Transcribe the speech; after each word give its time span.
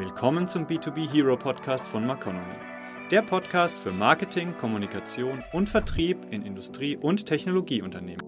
Willkommen 0.00 0.48
zum 0.48 0.66
B2B 0.66 1.12
Hero 1.12 1.36
Podcast 1.36 1.86
von 1.86 2.06
Maconomy. 2.06 2.40
Der 3.10 3.20
Podcast 3.20 3.78
für 3.78 3.92
Marketing, 3.92 4.54
Kommunikation 4.58 5.44
und 5.52 5.68
Vertrieb 5.68 6.16
in 6.30 6.40
Industrie- 6.40 6.96
und 6.96 7.26
Technologieunternehmen. 7.26 8.26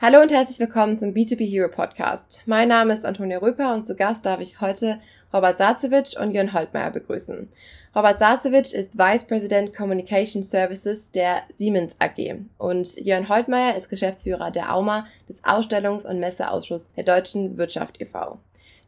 Hallo 0.00 0.22
und 0.22 0.30
herzlich 0.30 0.60
willkommen 0.60 0.96
zum 0.96 1.08
B2B 1.08 1.44
Hero 1.44 1.68
Podcast. 1.68 2.44
Mein 2.46 2.68
Name 2.68 2.92
ist 2.92 3.04
Antonia 3.04 3.38
Röper 3.38 3.74
und 3.74 3.84
zu 3.84 3.96
Gast 3.96 4.24
darf 4.26 4.38
ich 4.40 4.60
heute 4.60 5.00
Robert 5.34 5.58
Sazewitsch 5.58 6.16
und 6.16 6.30
Jörn 6.30 6.52
Holtmeier 6.52 6.92
begrüßen. 6.92 7.48
Robert 7.96 8.20
Sazewitsch 8.20 8.74
ist 8.74 8.96
Vice 8.96 9.24
President 9.24 9.74
Communication 9.74 10.44
Services 10.44 11.10
der 11.10 11.42
Siemens 11.48 11.96
AG 11.98 12.36
und 12.58 12.94
Jörn 12.94 13.28
Holtmeier 13.28 13.74
ist 13.76 13.88
Geschäftsführer 13.88 14.52
der 14.52 14.72
AUMA 14.72 15.08
des 15.28 15.42
Ausstellungs- 15.42 16.06
und 16.06 16.20
Messeausschusses 16.20 16.92
der 16.92 17.02
Deutschen 17.02 17.56
Wirtschaft 17.58 18.00
e.V. 18.00 18.38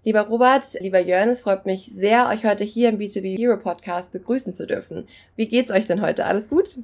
Lieber 0.04 0.20
Robert, 0.20 0.64
lieber 0.80 1.00
Jörn, 1.00 1.30
es 1.30 1.40
freut 1.40 1.64
mich 1.64 1.86
sehr, 1.86 2.28
euch 2.28 2.44
heute 2.44 2.62
hier 2.62 2.90
im 2.90 2.98
B2B 2.98 3.38
Hero 3.38 3.56
Podcast 3.56 4.12
begrüßen 4.12 4.52
zu 4.52 4.66
dürfen. 4.66 5.06
Wie 5.34 5.48
geht's 5.48 5.70
euch 5.70 5.86
denn 5.86 6.02
heute? 6.02 6.26
Alles 6.26 6.50
gut? 6.50 6.76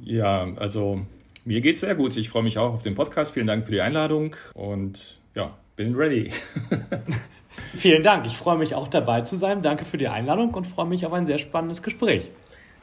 Ja, 0.00 0.46
also 0.54 1.00
mir 1.44 1.60
geht's 1.60 1.80
sehr 1.80 1.96
gut. 1.96 2.16
Ich 2.16 2.28
freue 2.30 2.44
mich 2.44 2.58
auch 2.58 2.74
auf 2.74 2.84
den 2.84 2.94
Podcast. 2.94 3.34
Vielen 3.34 3.48
Dank 3.48 3.66
für 3.66 3.72
die 3.72 3.80
Einladung 3.80 4.36
und 4.54 5.20
ja, 5.34 5.58
bin 5.74 5.96
ready. 5.96 6.30
Vielen 7.74 8.04
Dank. 8.04 8.26
Ich 8.26 8.36
freue 8.36 8.58
mich 8.58 8.76
auch 8.76 8.86
dabei 8.86 9.22
zu 9.22 9.36
sein. 9.36 9.60
Danke 9.60 9.84
für 9.84 9.98
die 9.98 10.06
Einladung 10.06 10.54
und 10.54 10.68
freue 10.68 10.86
mich 10.86 11.04
auf 11.04 11.12
ein 11.12 11.26
sehr 11.26 11.38
spannendes 11.38 11.82
Gespräch. 11.82 12.30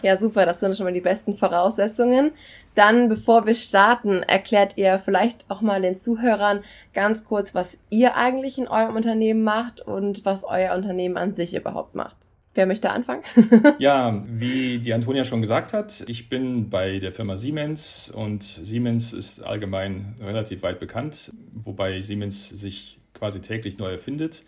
Ja, 0.01 0.17
super, 0.17 0.45
das 0.45 0.61
sind 0.61 0.77
schon 0.77 0.85
mal 0.85 0.93
die 0.93 1.01
besten 1.01 1.33
Voraussetzungen. 1.33 2.31
Dann, 2.73 3.09
bevor 3.09 3.45
wir 3.45 3.55
starten, 3.55 4.23
erklärt 4.23 4.77
ihr 4.77 4.97
vielleicht 4.97 5.45
auch 5.49 5.61
mal 5.61 5.81
den 5.81 5.97
Zuhörern 5.97 6.61
ganz 6.93 7.25
kurz, 7.25 7.53
was 7.53 7.77
ihr 7.89 8.15
eigentlich 8.15 8.57
in 8.57 8.67
eurem 8.69 8.95
Unternehmen 8.95 9.43
macht 9.43 9.81
und 9.81 10.23
was 10.23 10.45
euer 10.45 10.73
Unternehmen 10.75 11.17
an 11.17 11.35
sich 11.35 11.53
überhaupt 11.53 11.95
macht. 11.95 12.15
Wer 12.55 12.65
möchte 12.65 12.89
anfangen? 12.89 13.23
ja, 13.79 14.23
wie 14.27 14.79
die 14.79 14.93
Antonia 14.93 15.23
schon 15.23 15.41
gesagt 15.41 15.73
hat, 15.73 16.03
ich 16.07 16.29
bin 16.29 16.69
bei 16.69 16.99
der 16.99 17.11
Firma 17.11 17.37
Siemens 17.37 18.09
und 18.09 18.43
Siemens 18.43 19.13
ist 19.13 19.45
allgemein 19.45 20.15
relativ 20.19 20.63
weit 20.63 20.79
bekannt, 20.79 21.31
wobei 21.53 22.01
Siemens 22.01 22.49
sich 22.49 22.99
quasi 23.13 23.41
täglich 23.41 23.77
neu 23.77 23.91
erfindet. 23.91 24.43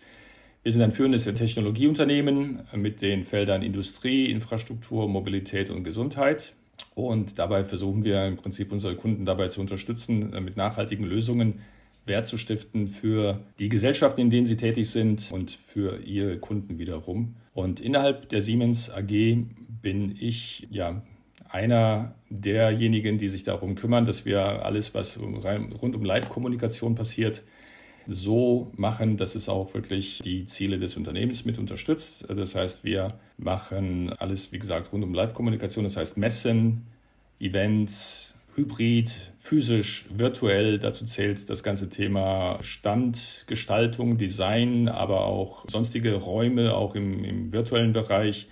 Wir 0.62 0.70
sind 0.70 0.82
ein 0.82 0.92
führendes 0.92 1.24
Technologieunternehmen 1.24 2.62
mit 2.76 3.02
den 3.02 3.24
Feldern 3.24 3.62
Industrie, 3.62 4.30
Infrastruktur, 4.30 5.08
Mobilität 5.08 5.70
und 5.70 5.82
Gesundheit. 5.82 6.52
Und 6.94 7.40
dabei 7.40 7.64
versuchen 7.64 8.04
wir 8.04 8.24
im 8.26 8.36
Prinzip 8.36 8.70
unsere 8.70 8.94
Kunden 8.94 9.24
dabei 9.24 9.48
zu 9.48 9.60
unterstützen, 9.60 10.30
mit 10.44 10.56
nachhaltigen 10.56 11.04
Lösungen 11.04 11.60
Wert 12.04 12.28
zu 12.28 12.36
stiften 12.36 12.86
für 12.86 13.40
die 13.58 13.68
Gesellschaften, 13.68 14.20
in 14.20 14.30
denen 14.30 14.46
sie 14.46 14.56
tätig 14.56 14.90
sind 14.90 15.30
und 15.32 15.50
für 15.50 16.00
ihre 16.04 16.38
Kunden 16.38 16.78
wiederum. 16.78 17.34
Und 17.54 17.80
innerhalb 17.80 18.28
der 18.28 18.40
Siemens 18.40 18.88
AG 18.88 19.36
bin 19.82 20.16
ich 20.18 20.68
ja 20.70 21.02
einer 21.48 22.14
derjenigen, 22.30 23.18
die 23.18 23.28
sich 23.28 23.42
darum 23.42 23.74
kümmern, 23.74 24.04
dass 24.04 24.24
wir 24.24 24.64
alles, 24.64 24.94
was 24.94 25.18
rund 25.20 25.96
um 25.96 26.04
Live-Kommunikation 26.04 26.94
passiert, 26.94 27.42
so 28.06 28.70
machen, 28.76 29.16
dass 29.16 29.34
es 29.34 29.48
auch 29.48 29.74
wirklich 29.74 30.20
die 30.24 30.44
Ziele 30.44 30.78
des 30.78 30.96
Unternehmens 30.96 31.44
mit 31.44 31.58
unterstützt. 31.58 32.26
Das 32.28 32.54
heißt, 32.54 32.84
wir 32.84 33.14
machen 33.38 34.12
alles, 34.18 34.52
wie 34.52 34.58
gesagt, 34.58 34.92
rund 34.92 35.04
um 35.04 35.14
Live-Kommunikation, 35.14 35.84
das 35.84 35.96
heißt 35.96 36.16
Messen, 36.16 36.86
Events, 37.40 38.34
Hybrid, 38.54 39.32
physisch, 39.38 40.06
virtuell. 40.10 40.78
Dazu 40.78 41.04
zählt 41.06 41.48
das 41.48 41.62
ganze 41.62 41.88
Thema 41.88 42.58
Standgestaltung, 42.60 44.18
Design, 44.18 44.88
aber 44.88 45.24
auch 45.24 45.68
sonstige 45.68 46.14
Räume, 46.14 46.74
auch 46.74 46.94
im, 46.94 47.24
im 47.24 47.52
virtuellen 47.52 47.92
Bereich. 47.92 48.48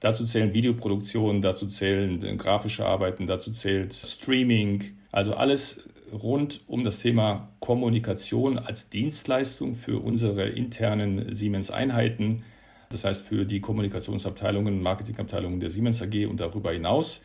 Dazu 0.00 0.24
zählen 0.24 0.54
Videoproduktionen, 0.54 1.42
dazu 1.42 1.66
zählen 1.66 2.18
grafische 2.38 2.86
Arbeiten, 2.86 3.26
dazu 3.26 3.50
zählt 3.52 3.92
Streaming. 3.94 4.96
Also 5.12 5.34
alles 5.34 5.86
rund 6.12 6.60
um 6.66 6.84
das 6.84 6.98
Thema 7.00 7.48
Kommunikation 7.60 8.58
als 8.58 8.90
Dienstleistung 8.90 9.74
für 9.74 9.98
unsere 9.98 10.48
internen 10.48 11.32
Siemens-Einheiten. 11.34 12.44
Das 12.90 13.04
heißt 13.04 13.26
für 13.26 13.44
die 13.44 13.60
Kommunikationsabteilungen, 13.60 14.82
Marketingabteilungen 14.82 15.60
der 15.60 15.70
Siemens 15.70 16.02
AG 16.02 16.26
und 16.26 16.40
darüber 16.40 16.72
hinaus 16.72 17.22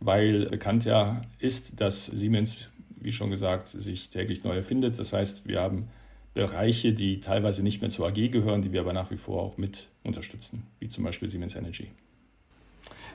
weil 0.00 0.46
bekannt 0.46 0.84
ja 0.84 1.22
ist, 1.38 1.80
dass 1.80 2.06
Siemens, 2.06 2.70
wie 2.96 3.12
schon 3.12 3.30
gesagt, 3.30 3.68
sich 3.68 4.10
täglich 4.10 4.44
neu 4.44 4.54
erfindet. 4.54 4.98
Das 4.98 5.12
heißt, 5.12 5.46
wir 5.48 5.60
haben 5.60 5.88
Bereiche, 6.34 6.92
die 6.92 7.20
teilweise 7.20 7.62
nicht 7.62 7.80
mehr 7.80 7.90
zur 7.90 8.08
AG 8.08 8.30
gehören, 8.30 8.62
die 8.62 8.72
wir 8.72 8.80
aber 8.80 8.92
nach 8.92 9.10
wie 9.10 9.16
vor 9.16 9.42
auch 9.42 9.56
mit 9.56 9.88
unterstützen, 10.04 10.64
wie 10.78 10.88
zum 10.88 11.04
Beispiel 11.04 11.28
Siemens 11.28 11.56
Energy. 11.56 11.88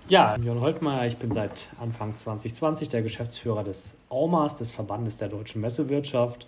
Ja, 0.10 0.36
Jörn 0.38 0.60
Holtmeier, 0.60 1.08
ich 1.08 1.18
bin 1.18 1.32
seit 1.32 1.70
Anfang 1.80 2.18
2020 2.18 2.90
der 2.90 3.02
Geschäftsführer 3.02 3.64
des 3.64 3.96
AUMAS, 4.10 4.58
des 4.58 4.70
Verbandes 4.70 5.18
der 5.18 5.30
deutschen 5.30 5.62
Messewirtschaft. 5.62 6.46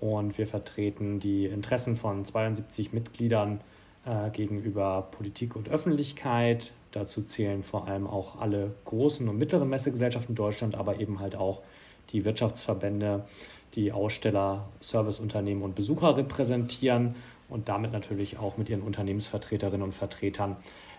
Und 0.00 0.36
wir 0.36 0.46
vertreten 0.46 1.20
die 1.20 1.46
Interessen 1.46 1.96
von 1.96 2.24
72 2.24 2.92
Mitgliedern 2.92 3.60
äh, 4.04 4.30
gegenüber 4.30 5.08
Politik 5.12 5.56
und 5.56 5.68
Öffentlichkeit, 5.68 6.72
Dazu 6.92 7.22
zählen 7.22 7.62
vor 7.62 7.86
allem 7.86 8.06
auch 8.06 8.40
alle 8.40 8.72
großen 8.86 9.28
und 9.28 9.36
mittleren 9.36 9.68
Messegesellschaften 9.68 10.32
in 10.32 10.36
Deutschland, 10.36 10.74
aber 10.74 11.00
eben 11.00 11.20
halt 11.20 11.36
auch 11.36 11.60
die 12.12 12.24
Wirtschaftsverbände, 12.24 13.26
die 13.74 13.92
Aussteller, 13.92 14.66
Serviceunternehmen 14.80 15.62
und 15.62 15.74
Besucher 15.74 16.16
repräsentieren 16.16 17.16
und 17.50 17.68
damit 17.68 17.92
natürlich 17.92 18.38
auch 18.38 18.56
mit 18.56 18.70
ihren 18.70 18.80
Unternehmensvertreterinnen 18.80 19.82
und 19.82 19.92
Vertretern 19.92 20.56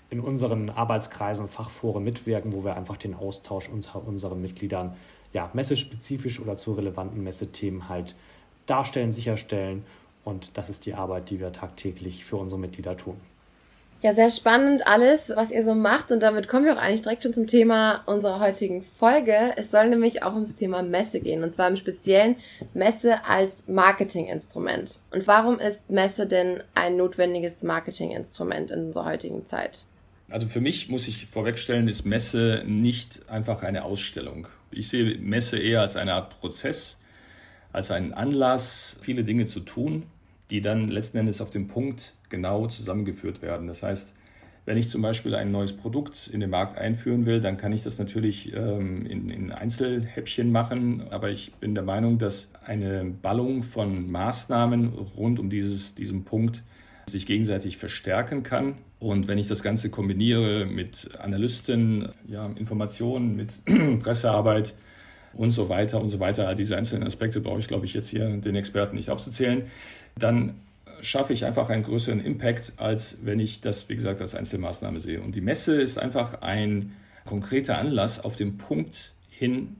in 0.10 0.20
unseren 0.20 0.70
Arbeitskreisen 0.70 1.46
und 1.46 1.52
Fachforen 1.52 2.04
mitwirken, 2.04 2.54
wo 2.54 2.64
wir 2.64 2.76
einfach 2.76 2.98
den 2.98 3.14
Austausch 3.14 3.70
unter 3.70 4.06
unseren 4.08 4.42
Mitgliedern 4.42 4.96
ja, 5.34 5.50
messespezifisch 5.54 6.40
oder 6.40 6.58
zu 6.58 6.74
relevanten 6.74 7.24
Messethemen 7.24 7.90
halt 7.90 8.16
darstellen, 8.66 9.12
sicherstellen. 9.12 9.86
Und 10.24 10.58
das 10.58 10.70
ist 10.70 10.86
die 10.86 10.94
Arbeit, 10.94 11.30
die 11.30 11.40
wir 11.40 11.54
tagtäglich 11.54 12.26
für 12.26 12.38
unsere 12.38 12.60
Mitglieder 12.60 12.98
tun. 12.98 13.18
Ja, 14.02 14.14
sehr 14.14 14.30
spannend 14.30 14.88
alles, 14.88 15.30
was 15.36 15.52
ihr 15.52 15.66
so 15.66 15.76
macht. 15.76 16.12
Und 16.12 16.24
damit 16.24 16.48
kommen 16.48 16.64
wir 16.64 16.74
auch 16.74 16.82
eigentlich 16.82 17.02
direkt 17.02 17.24
schon 17.24 17.34
zum 17.34 17.48
Thema 17.48 18.02
unserer 18.06 18.40
heutigen 18.40 18.82
Folge. 18.98 19.52
Es 19.58 19.72
soll 19.72 19.90
nämlich 19.90 20.24
auch 20.24 20.34
ums 20.34 20.56
Thema 20.56 20.82
Messe 20.82 21.20
gehen. 21.20 21.44
Und 21.44 21.54
zwar 21.54 21.68
im 21.68 21.76
Speziellen 21.76 22.38
Messe 22.74 23.26
als 23.26 23.68
Marketinginstrument. 23.68 25.00
Und 25.12 25.28
warum 25.28 25.60
ist 25.60 25.92
Messe 25.92 26.28
denn 26.28 26.64
ein 26.76 26.96
notwendiges 26.96 27.62
Marketinginstrument 27.62 28.72
in 28.72 28.86
unserer 28.88 29.06
heutigen 29.06 29.46
Zeit? 29.46 29.84
Also 30.30 30.48
für 30.48 30.62
mich 30.62 30.90
muss 30.90 31.08
ich 31.08 31.26
vorwegstellen, 31.26 31.88
ist 31.88 32.06
Messe 32.06 32.64
nicht 32.68 33.30
einfach 33.30 33.64
eine 33.64 33.84
Ausstellung. 33.84 34.48
Ich 34.72 34.88
sehe 34.88 35.18
Messe 35.18 35.58
eher 35.58 35.82
als 35.82 35.96
eine 35.96 36.14
Art 36.14 36.40
Prozess, 36.40 37.00
als 37.72 37.90
einen 37.90 38.14
Anlass, 38.14 39.00
viele 39.02 39.24
Dinge 39.24 39.46
zu 39.46 39.60
tun, 39.62 40.04
die 40.52 40.62
dann 40.62 40.88
letzten 40.88 41.18
Endes 41.18 41.42
auf 41.42 41.50
den 41.50 41.68
Punkt 41.68 42.14
genau 42.30 42.68
zusammengeführt 42.68 43.42
werden. 43.42 43.68
Das 43.68 43.82
heißt, 43.82 44.14
wenn 44.66 44.78
ich 44.78 44.90
zum 44.90 45.02
Beispiel 45.02 45.34
ein 45.34 45.52
neues 45.52 45.74
Produkt 45.74 46.30
in 46.32 46.42
den 46.42 46.52
Markt 46.52 46.78
einführen 46.78 47.26
will, 47.26 47.42
dann 47.42 47.58
kann 47.58 47.74
ich 47.74 47.82
das 47.82 47.98
natürlich 47.98 48.54
ähm, 48.54 49.08
in, 49.08 49.30
in, 49.30 49.52
Einzelhäppchen 49.52 50.52
machen. 50.52 51.08
Aber 51.10 51.32
ich 51.32 51.54
bin 51.56 51.74
der 51.74 51.84
Meinung, 51.84 52.20
dass 52.20 52.52
eine 52.64 53.04
Ballung 53.04 53.64
von 53.64 54.12
Maßnahmen 54.12 54.94
rund 55.18 55.40
um 55.40 55.50
dieses, 55.50 55.96
diesen 55.96 56.24
Punkt 56.24 56.64
sich 57.08 57.26
gegenseitig 57.26 57.78
verstärken 57.78 58.44
kann. 58.44 58.76
Und 59.00 59.28
wenn 59.28 59.38
ich 59.38 59.48
das 59.48 59.64
Ganze 59.64 59.90
kombiniere 59.90 60.66
mit 60.66 61.10
Analysten, 61.20 62.10
ja, 62.28 62.48
Informationen, 62.48 63.36
mit 63.36 63.62
Pressearbeit 64.00 64.76
und 65.34 65.52
so 65.52 65.70
weiter 65.70 66.02
und 66.02 66.10
so 66.10 66.20
weiter, 66.20 66.48
all 66.48 66.56
diese 66.56 66.76
einzelnen 66.76 67.08
Aspekte 67.08 67.40
brauche 67.40 67.60
ich, 67.60 67.68
glaube 67.68 67.86
ich, 67.86 67.94
jetzt 67.94 68.10
hier 68.10 68.28
den 68.28 68.56
Experten 68.56 68.98
nicht 68.98 69.10
aufzuzählen, 69.10 69.64
dann 70.18 70.56
schaffe 71.02 71.32
ich 71.32 71.46
einfach 71.46 71.70
einen 71.70 71.84
größeren 71.84 72.20
Impact, 72.20 72.74
als 72.76 73.20
wenn 73.24 73.40
ich 73.40 73.62
das, 73.62 73.88
wie 73.88 73.96
gesagt, 73.96 74.20
als 74.20 74.36
Einzelmaßnahme 74.36 75.00
sehe. 75.00 75.22
Und 75.22 75.36
die 75.36 75.42
Messe 75.42 75.82
ist 75.82 75.98
einfach 75.98 76.42
ein 76.42 76.92
konkreter 77.26 77.78
Anlass, 77.78 78.20
auf 78.20 78.36
den 78.36 78.58
Punkt 78.58 79.14
hin 79.30 79.78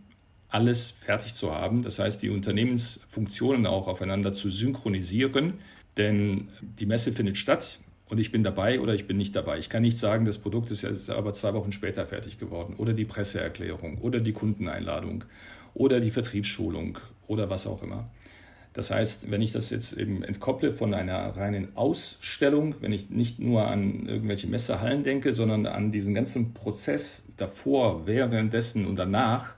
alles 0.48 0.92
fertig 0.92 1.34
zu 1.34 1.54
haben. 1.54 1.84
Das 1.84 2.00
heißt, 2.00 2.22
die 2.24 2.30
Unternehmensfunktionen 2.30 3.66
auch 3.66 3.88
aufeinander 3.88 4.34
zu 4.34 4.50
synchronisieren. 4.50 5.56
Denn 5.98 6.48
die 6.62 6.86
Messe 6.86 7.12
findet 7.12 7.38
statt 7.38 7.80
und 8.10 8.18
ich 8.18 8.32
bin 8.32 8.44
dabei 8.44 8.80
oder 8.80 8.94
ich 8.94 9.08
bin 9.08 9.18
nicht 9.18 9.36
dabei. 9.36 9.60
Ich 9.60 9.70
kann 9.70 9.84
nicht 9.84 9.98
sagen, 9.98 10.26
das 10.26 10.40
Produkt 10.40 10.72
ist 10.72 10.82
jetzt 10.82 11.10
aber 11.10 11.34
zwei 11.34 11.54
Wochen 11.54 11.72
später 11.72 12.06
fertig 12.06 12.40
geworden 12.40 12.74
oder 12.78 12.94
die 12.94 13.06
Presseerklärung 13.06 14.00
oder 14.00 14.20
die 14.20 14.34
Kundeneinladung 14.34 15.24
oder 15.76 16.00
die 16.00 16.12
Vertriebsschulung 16.12 16.98
oder 17.28 17.50
was 17.50 17.68
auch 17.68 17.84
immer. 17.84 18.10
Das 18.74 18.92
heißt, 18.92 19.32
wenn 19.32 19.42
ich 19.42 19.52
das 19.52 19.72
jetzt 19.72 19.94
eben 19.94 20.24
entkopple 20.24 20.72
von 20.72 20.94
einer 20.94 21.36
reinen 21.36 21.76
Ausstellung, 21.76 22.76
wenn 22.82 22.94
ich 22.94 23.10
nicht 23.10 23.40
nur 23.40 23.68
an 23.68 24.08
irgendwelche 24.08 24.48
Messehallen 24.48 25.04
denke, 25.04 25.34
sondern 25.34 25.66
an 25.66 25.92
diesen 25.92 26.14
ganzen 26.14 26.54
Prozess 26.54 27.24
davor, 27.38 28.06
währenddessen 28.06 28.86
und 28.86 28.98
danach, 28.98 29.56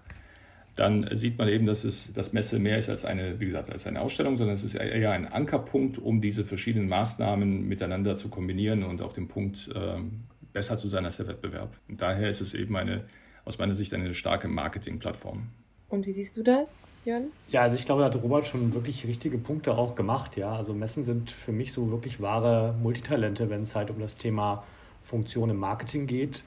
dann 0.82 1.08
sieht 1.12 1.38
man 1.38 1.48
eben, 1.48 1.68
dass 1.68 1.84
es 1.84 2.12
das 2.12 2.34
Messe 2.34 2.58
mehr 2.58 2.80
ist 2.80 2.90
als 2.90 3.06
eine, 3.06 3.40
wie 3.40 3.46
gesagt, 3.46 3.72
als 3.72 3.86
eine 3.86 4.02
Ausstellung, 4.02 4.36
sondern 4.36 4.56
es 4.56 4.64
ist 4.64 4.74
eher 4.74 5.12
ein 5.12 5.32
Ankerpunkt, 5.32 6.00
um 6.00 6.22
diese 6.22 6.44
verschiedenen 6.44 6.90
Maßnahmen 6.90 7.68
miteinander 7.68 8.16
zu 8.16 8.30
kombinieren 8.30 8.84
und 8.84 9.04
auf 9.04 9.14
dem 9.14 9.28
Punkt 9.28 9.70
ähm, 9.76 10.22
besser 10.54 10.78
zu 10.78 10.88
sein 10.88 11.06
als 11.06 11.18
der 11.18 11.28
Wettbewerb. 11.28 11.78
Und 11.88 12.02
daher 12.02 12.28
ist 12.30 12.42
es 12.42 12.56
eben 12.56 12.76
eine, 12.76 13.04
aus 13.46 13.60
meiner 13.60 13.76
Sicht 13.76 13.94
eine 13.94 14.16
starke 14.16 14.48
Marketingplattform. 14.48 15.50
Und 15.88 16.08
wie 16.08 16.14
siehst 16.14 16.36
du 16.38 16.42
das, 16.42 16.80
Jörn? 17.06 17.26
Ja, 17.50 17.62
also 17.62 17.76
ich 17.76 17.86
glaube, 17.86 18.02
da 18.02 18.08
hat 18.08 18.16
Robert 18.16 18.48
schon 18.48 18.74
wirklich 18.74 19.06
richtige 19.06 19.38
Punkte 19.38 19.78
auch 19.78 19.94
gemacht. 19.94 20.36
Ja, 20.36 20.56
also 20.56 20.74
Messen 20.74 21.04
sind 21.04 21.30
für 21.30 21.52
mich 21.52 21.74
so 21.74 21.92
wirklich 21.92 22.22
wahre 22.22 22.74
Multitalente, 22.82 23.52
wenn 23.52 23.62
es 23.62 23.76
halt 23.76 23.92
um 23.92 24.00
das 24.00 24.18
Thema 24.18 24.64
Funktion 25.04 25.52
im 25.52 25.58
Marketing 25.58 26.08
geht. 26.08 26.42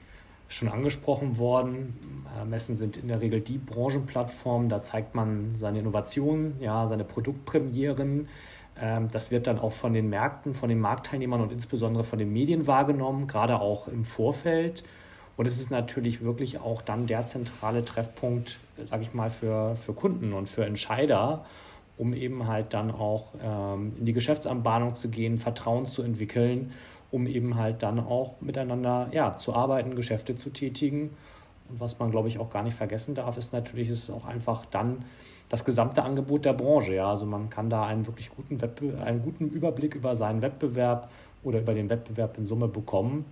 Schon 0.47 0.69
angesprochen 0.69 1.37
worden. 1.37 2.25
Äh, 2.39 2.45
Messen 2.45 2.75
sind 2.75 2.97
in 2.97 3.07
der 3.07 3.21
Regel 3.21 3.41
die 3.41 3.57
Branchenplattform. 3.57 4.69
Da 4.69 4.81
zeigt 4.81 5.15
man 5.15 5.55
seine 5.57 5.79
Innovationen, 5.79 6.55
ja, 6.59 6.87
seine 6.87 7.03
Produktpremieren. 7.03 8.27
Ähm, 8.79 9.09
das 9.11 9.31
wird 9.31 9.47
dann 9.47 9.59
auch 9.59 9.71
von 9.71 9.93
den 9.93 10.09
Märkten, 10.09 10.53
von 10.53 10.69
den 10.69 10.79
Marktteilnehmern 10.79 11.41
und 11.41 11.51
insbesondere 11.51 12.03
von 12.03 12.19
den 12.19 12.31
Medien 12.31 12.67
wahrgenommen, 12.67 13.27
gerade 13.27 13.59
auch 13.59 13.87
im 13.87 14.05
Vorfeld. 14.05 14.83
Und 15.37 15.47
es 15.47 15.59
ist 15.59 15.69
natürlich 15.69 16.21
wirklich 16.21 16.59
auch 16.59 16.81
dann 16.81 17.07
der 17.07 17.27
zentrale 17.27 17.83
Treffpunkt, 17.83 18.57
sage 18.81 19.03
ich 19.03 19.13
mal, 19.13 19.29
für, 19.29 19.75
für 19.75 19.93
Kunden 19.93 20.33
und 20.33 20.47
für 20.47 20.65
Entscheider, 20.65 21.45
um 21.97 22.13
eben 22.13 22.47
halt 22.47 22.73
dann 22.73 22.91
auch 22.91 23.33
ähm, 23.41 23.93
in 23.99 24.05
die 24.05 24.13
Geschäftsanbahnung 24.13 24.95
zu 24.95 25.09
gehen, 25.09 25.37
Vertrauen 25.37 25.85
zu 25.85 26.03
entwickeln, 26.03 26.73
um 27.11 27.27
eben 27.27 27.55
halt 27.55 27.83
dann 27.83 27.99
auch 27.99 28.41
miteinander 28.41 29.07
ja, 29.11 29.35
zu 29.35 29.53
arbeiten, 29.53 29.95
Geschäfte 29.95 30.35
zu 30.35 30.49
tätigen. 30.49 31.11
Und 31.69 31.79
was 31.79 31.99
man, 31.99 32.11
glaube 32.11 32.27
ich, 32.27 32.39
auch 32.39 32.49
gar 32.49 32.63
nicht 32.63 32.75
vergessen 32.75 33.15
darf, 33.15 33.37
ist 33.37 33.53
natürlich, 33.53 33.89
ist 33.89 34.03
es 34.03 34.09
auch 34.09 34.25
einfach 34.25 34.65
dann 34.65 35.05
das 35.49 35.65
gesamte 35.65 36.03
Angebot 36.03 36.45
der 36.45 36.53
Branche. 36.53 36.95
Ja. 36.95 37.09
Also 37.09 37.25
man 37.25 37.49
kann 37.49 37.69
da 37.69 37.85
einen 37.85 38.05
wirklich 38.07 38.29
guten, 38.29 38.61
Wettbe 38.61 38.97
einen 39.03 39.21
guten 39.21 39.47
Überblick 39.47 39.95
über 39.95 40.15
seinen 40.15 40.41
Wettbewerb 40.41 41.09
oder 41.43 41.59
über 41.59 41.73
den 41.73 41.89
Wettbewerb 41.89 42.37
in 42.37 42.45
Summe 42.45 42.67
bekommen. 42.67 43.25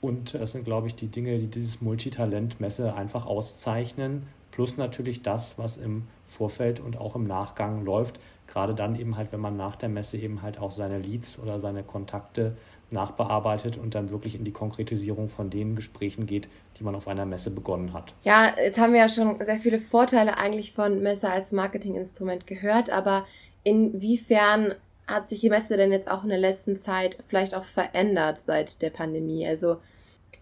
Und 0.00 0.34
das 0.34 0.52
sind, 0.52 0.64
glaube 0.64 0.86
ich, 0.86 0.96
die 0.96 1.08
Dinge, 1.08 1.38
die 1.38 1.46
dieses 1.46 1.80
Multitalent-Messe 1.80 2.94
einfach 2.94 3.24
auszeichnen. 3.24 4.24
Plus 4.50 4.76
natürlich 4.76 5.22
das, 5.22 5.58
was 5.58 5.78
im 5.78 6.06
Vorfeld 6.26 6.78
und 6.78 6.98
auch 6.98 7.16
im 7.16 7.26
Nachgang 7.26 7.84
läuft. 7.84 8.20
Gerade 8.46 8.74
dann 8.74 8.96
eben 8.96 9.16
halt, 9.16 9.32
wenn 9.32 9.40
man 9.40 9.56
nach 9.56 9.76
der 9.76 9.88
Messe 9.88 10.18
eben 10.18 10.42
halt 10.42 10.58
auch 10.58 10.72
seine 10.72 10.98
Leads 10.98 11.38
oder 11.38 11.58
seine 11.58 11.82
Kontakte 11.82 12.56
nachbearbeitet 12.90 13.76
und 13.76 13.94
dann 13.94 14.10
wirklich 14.10 14.34
in 14.34 14.44
die 14.44 14.52
Konkretisierung 14.52 15.28
von 15.28 15.50
den 15.50 15.76
Gesprächen 15.76 16.26
geht, 16.26 16.48
die 16.78 16.84
man 16.84 16.94
auf 16.94 17.08
einer 17.08 17.26
Messe 17.26 17.50
begonnen 17.50 17.92
hat. 17.92 18.12
Ja, 18.24 18.54
jetzt 18.56 18.80
haben 18.80 18.92
wir 18.92 19.00
ja 19.00 19.08
schon 19.08 19.38
sehr 19.44 19.58
viele 19.58 19.80
Vorteile 19.80 20.36
eigentlich 20.38 20.72
von 20.72 21.02
Messe 21.02 21.30
als 21.30 21.52
Marketinginstrument 21.52 22.46
gehört, 22.46 22.90
aber 22.90 23.26
inwiefern 23.64 24.74
hat 25.06 25.28
sich 25.28 25.40
die 25.40 25.50
Messe 25.50 25.76
denn 25.76 25.92
jetzt 25.92 26.10
auch 26.10 26.22
in 26.22 26.30
der 26.30 26.38
letzten 26.38 26.76
Zeit 26.76 27.18
vielleicht 27.28 27.54
auch 27.54 27.64
verändert 27.64 28.38
seit 28.38 28.80
der 28.82 28.90
Pandemie? 28.90 29.46
Also 29.46 29.76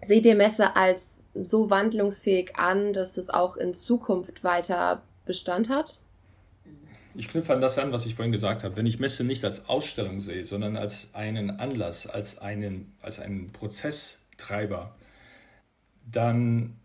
seht 0.06 0.24
ihr 0.24 0.36
Messe 0.36 0.76
als 0.76 1.20
so 1.34 1.70
wandlungsfähig 1.70 2.56
an, 2.56 2.92
dass 2.92 3.14
das 3.14 3.30
auch 3.30 3.56
in 3.56 3.74
Zukunft 3.74 4.44
weiter 4.44 5.02
Bestand 5.24 5.68
hat? 5.68 5.98
Ich 7.14 7.28
knüpfe 7.28 7.52
an 7.52 7.60
das 7.60 7.78
an, 7.78 7.92
was 7.92 8.06
ich 8.06 8.14
vorhin 8.14 8.32
gesagt 8.32 8.64
habe. 8.64 8.76
Wenn 8.76 8.86
ich 8.86 8.98
Messe 8.98 9.22
nicht 9.24 9.44
als 9.44 9.68
Ausstellung 9.68 10.20
sehe, 10.20 10.44
sondern 10.44 10.76
als 10.76 11.10
einen 11.12 11.50
Anlass, 11.50 12.06
als 12.06 12.38
einen, 12.38 12.92
als 13.02 13.20
einen 13.20 13.52
Prozesstreiber, 13.52 14.94
dann 16.10 16.76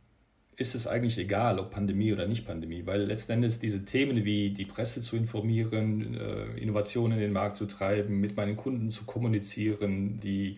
ist 0.57 0.73
es 0.73 0.87
eigentlich 0.87 1.17
egal, 1.17 1.59
ob 1.59 1.71
Pandemie 1.71 2.11
oder 2.11 2.27
nicht 2.27 2.45
Pandemie, 2.45 2.85
weil 2.85 3.03
letzten 3.03 3.33
Endes 3.33 3.59
diese 3.59 3.85
Themen 3.85 4.25
wie 4.25 4.49
die 4.49 4.65
Presse 4.65 5.01
zu 5.01 5.15
informieren, 5.15 6.15
äh, 6.15 6.59
Innovationen 6.59 7.17
in 7.17 7.23
den 7.23 7.31
Markt 7.31 7.55
zu 7.55 7.67
treiben, 7.67 8.19
mit 8.19 8.35
meinen 8.35 8.55
Kunden 8.55 8.89
zu 8.89 9.05
kommunizieren, 9.05 10.19
die, 10.19 10.57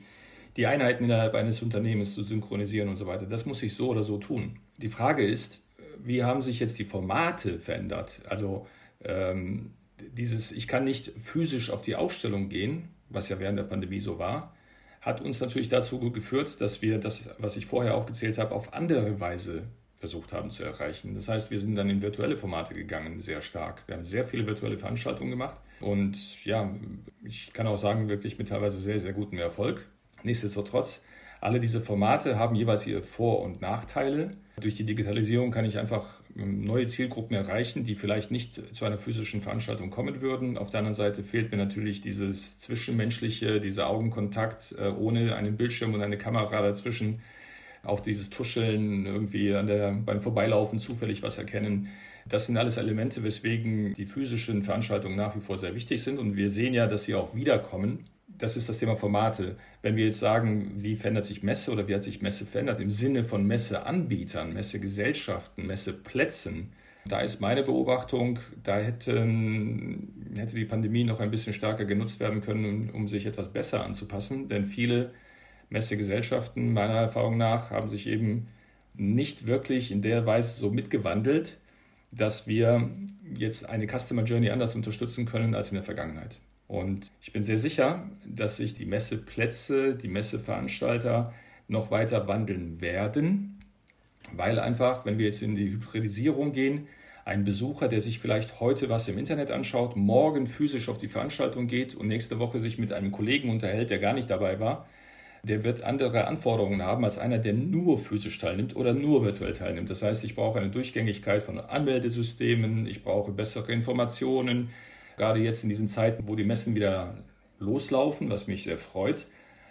die 0.55 0.65
Einheiten 0.65 1.03
innerhalb 1.03 1.35
eines 1.35 1.61
Unternehmens 1.61 2.15
zu 2.15 2.23
synchronisieren 2.23 2.87
und 2.87 2.95
so 2.95 3.07
weiter, 3.07 3.25
das 3.25 3.45
muss 3.45 3.61
ich 3.61 3.75
so 3.75 3.89
oder 3.89 4.03
so 4.03 4.17
tun. 4.17 4.55
Die 4.77 4.87
Frage 4.87 5.27
ist, 5.27 5.61
wie 6.01 6.23
haben 6.23 6.39
sich 6.39 6.61
jetzt 6.61 6.79
die 6.79 6.85
Formate 6.85 7.59
verändert? 7.59 8.21
Also 8.29 8.67
ähm, 9.03 9.71
dieses, 9.99 10.51
ich 10.51 10.67
kann 10.67 10.83
nicht 10.83 11.11
physisch 11.19 11.69
auf 11.69 11.81
die 11.81 11.95
Ausstellung 11.95 12.49
gehen, 12.49 12.89
was 13.09 13.29
ja 13.29 13.39
während 13.39 13.57
der 13.57 13.63
Pandemie 13.63 13.99
so 13.99 14.19
war, 14.19 14.55
hat 15.01 15.21
uns 15.21 15.39
natürlich 15.39 15.69
dazu 15.69 15.99
geführt, 16.11 16.59
dass 16.61 16.81
wir 16.81 16.99
das, 16.99 17.29
was 17.37 17.57
ich 17.57 17.65
vorher 17.65 17.95
aufgezählt 17.95 18.37
habe, 18.37 18.53
auf 18.53 18.73
andere 18.73 19.19
Weise 19.19 19.63
versucht 19.97 20.31
haben 20.31 20.49
zu 20.49 20.63
erreichen. 20.63 21.13
Das 21.15 21.27
heißt, 21.27 21.51
wir 21.51 21.59
sind 21.59 21.75
dann 21.75 21.89
in 21.89 22.01
virtuelle 22.01 22.37
Formate 22.37 22.73
gegangen, 22.73 23.21
sehr 23.21 23.41
stark. 23.41 23.83
Wir 23.87 23.95
haben 23.95 24.03
sehr 24.03 24.23
viele 24.23 24.47
virtuelle 24.47 24.77
Veranstaltungen 24.77 25.29
gemacht 25.29 25.57
und 25.81 26.45
ja, 26.45 26.73
ich 27.23 27.51
kann 27.53 27.67
auch 27.67 27.77
sagen, 27.77 28.07
wirklich 28.07 28.37
mit 28.37 28.49
teilweise 28.49 28.79
sehr, 28.79 28.99
sehr 28.99 29.13
gutem 29.13 29.39
Erfolg. 29.39 29.85
Nichtsdestotrotz, 30.23 31.03
alle 31.41 31.59
diese 31.59 31.81
Formate 31.81 32.37
haben 32.37 32.55
jeweils 32.55 32.85
ihre 32.87 33.01
Vor- 33.01 33.41
und 33.41 33.61
Nachteile. 33.61 34.31
Durch 34.59 34.75
die 34.75 34.85
Digitalisierung 34.85 35.51
kann 35.51 35.65
ich 35.65 35.77
einfach 35.77 36.18
neue 36.35 36.85
Zielgruppen 36.85 37.35
erreichen, 37.35 37.83
die 37.83 37.95
vielleicht 37.95 38.31
nicht 38.31 38.75
zu 38.75 38.85
einer 38.85 38.97
physischen 38.97 39.41
Veranstaltung 39.41 39.89
kommen 39.89 40.21
würden. 40.21 40.57
Auf 40.57 40.69
der 40.69 40.79
anderen 40.79 40.93
Seite 40.93 41.23
fehlt 41.23 41.51
mir 41.51 41.57
natürlich 41.57 42.01
dieses 42.01 42.57
Zwischenmenschliche, 42.57 43.59
dieser 43.59 43.87
Augenkontakt 43.87 44.75
äh, 44.77 44.87
ohne 44.87 45.35
einen 45.35 45.57
Bildschirm 45.57 45.93
und 45.93 46.01
eine 46.01 46.17
Kamera 46.17 46.61
dazwischen 46.61 47.21
auch 47.83 47.99
dieses 47.99 48.29
Tuscheln, 48.29 49.05
irgendwie 49.05 49.47
der, 49.47 49.93
beim 49.93 50.19
Vorbeilaufen 50.19 50.79
zufällig 50.79 51.23
was 51.23 51.37
erkennen. 51.37 51.87
Das 52.27 52.45
sind 52.45 52.57
alles 52.57 52.77
Elemente, 52.77 53.23
weswegen 53.23 53.93
die 53.93 54.05
physischen 54.05 54.61
Veranstaltungen 54.61 55.15
nach 55.15 55.35
wie 55.35 55.39
vor 55.39 55.57
sehr 55.57 55.73
wichtig 55.75 56.03
sind. 56.03 56.19
Und 56.19 56.35
wir 56.35 56.49
sehen 56.49 56.73
ja, 56.73 56.87
dass 56.87 57.05
sie 57.05 57.15
auch 57.15 57.33
wiederkommen. 57.35 58.05
Das 58.39 58.55
ist 58.55 58.69
das 58.69 58.79
Thema 58.79 58.95
Formate. 58.95 59.57
Wenn 59.81 59.97
wir 59.97 60.05
jetzt 60.05 60.19
sagen, 60.19 60.71
wie 60.77 60.95
verändert 60.95 61.25
sich 61.25 61.43
Messe 61.43 61.71
oder 61.71 61.87
wie 61.87 61.93
hat 61.93 62.03
sich 62.03 62.21
Messe 62.21 62.45
verändert 62.45 62.79
im 62.79 62.89
Sinne 62.89 63.23
von 63.23 63.45
Messeanbietern, 63.45 64.53
Messegesellschaften, 64.53 65.67
Messeplätzen, 65.67 66.71
da 67.05 67.19
ist 67.19 67.41
meine 67.41 67.63
Beobachtung, 67.63 68.39
da 68.63 68.77
hätten, 68.77 70.33
hätte 70.35 70.55
die 70.55 70.65
Pandemie 70.65 71.03
noch 71.03 71.19
ein 71.19 71.31
bisschen 71.31 71.53
stärker 71.53 71.85
genutzt 71.85 72.19
werden 72.19 72.41
können, 72.41 72.89
um 72.91 73.07
sich 73.07 73.25
etwas 73.25 73.51
besser 73.51 73.83
anzupassen. 73.83 74.47
Denn 74.47 74.65
viele 74.65 75.11
Messegesellschaften 75.69 76.73
meiner 76.73 76.95
Erfahrung 76.95 77.37
nach 77.37 77.71
haben 77.71 77.87
sich 77.87 78.07
eben 78.07 78.47
nicht 78.95 79.47
wirklich 79.47 79.91
in 79.91 80.01
der 80.01 80.25
Weise 80.25 80.59
so 80.59 80.71
mitgewandelt, 80.71 81.59
dass 82.11 82.47
wir 82.47 82.89
jetzt 83.33 83.67
eine 83.67 83.87
Customer 83.87 84.23
Journey 84.23 84.49
anders 84.49 84.75
unterstützen 84.75 85.25
können 85.25 85.55
als 85.55 85.71
in 85.71 85.75
der 85.75 85.83
Vergangenheit. 85.83 86.39
Und 86.69 87.11
ich 87.19 87.33
bin 87.33 87.41
sehr 87.41 87.57
sicher, 87.57 88.07
dass 88.27 88.57
sich 88.57 88.75
die 88.75 88.85
Messeplätze, 88.85 89.95
die 89.95 90.07
Messeveranstalter 90.07 91.33
noch 91.67 91.89
weiter 91.89 92.27
wandeln 92.27 92.79
werden, 92.79 93.59
weil 94.33 94.59
einfach, 94.59 95.03
wenn 95.03 95.17
wir 95.17 95.25
jetzt 95.25 95.41
in 95.41 95.55
die 95.55 95.71
Hybridisierung 95.71 96.51
gehen, 96.51 96.87
ein 97.25 97.43
Besucher, 97.43 97.87
der 97.87 98.01
sich 98.01 98.19
vielleicht 98.19 98.59
heute 98.59 98.87
was 98.87 99.07
im 99.07 99.17
Internet 99.17 99.49
anschaut, 99.49 99.95
morgen 99.95 100.45
physisch 100.45 100.89
auf 100.89 100.99
die 100.99 101.07
Veranstaltung 101.07 101.65
geht 101.65 101.95
und 101.95 102.07
nächste 102.07 102.37
Woche 102.37 102.59
sich 102.59 102.77
mit 102.77 102.91
einem 102.93 103.11
Kollegen 103.11 103.49
unterhält, 103.49 103.89
der 103.89 103.97
gar 103.97 104.13
nicht 104.13 104.29
dabei 104.29 104.59
war, 104.59 104.85
der 105.41 105.63
wird 105.63 105.81
andere 105.83 106.27
Anforderungen 106.27 106.83
haben 106.83 107.03
als 107.03 107.17
einer, 107.17 107.39
der 107.39 107.53
nur 107.53 107.97
physisch 107.97 108.37
teilnimmt 108.37 108.75
oder 108.75 108.93
nur 108.93 109.25
virtuell 109.25 109.53
teilnimmt. 109.53 109.89
Das 109.89 110.03
heißt, 110.03 110.23
ich 110.23 110.35
brauche 110.35 110.59
eine 110.59 110.69
Durchgängigkeit 110.69 111.41
von 111.41 111.59
Anmeldesystemen, 111.59 112.85
ich 112.85 113.03
brauche 113.03 113.31
bessere 113.31 113.71
Informationen. 113.71 114.69
Gerade 115.19 115.41
jetzt 115.41 115.63
in 115.63 115.69
diesen 115.69 115.89
Zeiten, 115.89 116.29
wo 116.29 116.35
die 116.35 116.45
Messen 116.45 116.75
wieder 116.75 117.13
loslaufen, 117.59 118.29
was 118.29 118.47
mich 118.47 118.63
sehr 118.63 118.77
freut, 118.77 119.27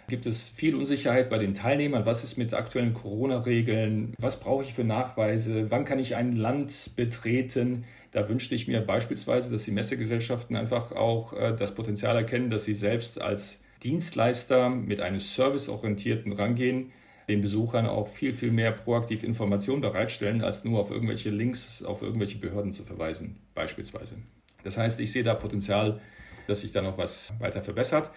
gibt 0.07 0.27
es 0.27 0.47
viel 0.47 0.75
Unsicherheit 0.75 1.27
bei 1.27 1.39
den 1.39 1.55
Teilnehmern. 1.55 2.05
Was 2.05 2.23
ist 2.23 2.37
mit 2.37 2.53
aktuellen 2.53 2.93
Corona-Regeln? 2.93 4.13
Was 4.19 4.39
brauche 4.39 4.63
ich 4.63 4.75
für 4.75 4.83
Nachweise? 4.83 5.71
Wann 5.71 5.85
kann 5.85 5.97
ich 5.97 6.15
ein 6.15 6.35
Land 6.35 6.91
betreten? 6.95 7.85
Da 8.11 8.29
wünschte 8.29 8.53
ich 8.53 8.67
mir 8.67 8.81
beispielsweise, 8.81 9.51
dass 9.51 9.63
die 9.63 9.71
Messegesellschaften 9.71 10.55
einfach 10.55 10.91
auch 10.91 11.33
äh, 11.33 11.55
das 11.55 11.73
Potenzial 11.73 12.15
erkennen, 12.15 12.51
dass 12.51 12.65
sie 12.65 12.75
selbst 12.75 13.19
als 13.19 13.63
Dienstleister 13.81 14.69
mit 14.69 15.01
einem 15.01 15.19
serviceorientierten 15.19 16.31
Rangehen 16.31 16.91
den 17.27 17.41
Besuchern 17.41 17.87
auch 17.87 18.07
viel, 18.07 18.33
viel 18.33 18.51
mehr 18.51 18.71
proaktiv 18.71 19.23
Informationen 19.23 19.81
bereitstellen, 19.81 20.43
als 20.43 20.63
nur 20.63 20.79
auf 20.79 20.91
irgendwelche 20.91 21.31
Links, 21.31 21.81
auf 21.81 22.03
irgendwelche 22.03 22.37
Behörden 22.37 22.71
zu 22.71 22.83
verweisen, 22.83 23.37
beispielsweise. 23.55 24.15
Das 24.63 24.77
heißt, 24.77 24.99
ich 24.99 25.11
sehe 25.11 25.23
da 25.23 25.33
Potenzial, 25.33 25.99
dass 26.47 26.61
sich 26.61 26.71
da 26.71 26.81
noch 26.81 26.97
was 26.97 27.33
weiter 27.39 27.61
verbessert. 27.61 28.11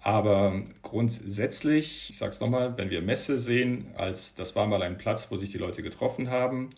Aber 0.00 0.62
grundsätzlich, 0.82 2.10
ich 2.10 2.18
sage 2.18 2.32
es 2.32 2.40
nochmal, 2.40 2.76
wenn 2.76 2.90
wir 2.90 3.02
Messe 3.02 3.36
sehen, 3.36 3.86
als 3.96 4.34
das 4.34 4.54
war 4.54 4.66
mal 4.66 4.82
ein 4.82 4.96
Platz, 4.96 5.30
wo 5.30 5.36
sich 5.36 5.50
die 5.50 5.58
Leute 5.58 5.82
getroffen 5.82 6.30
haben, 6.30 6.70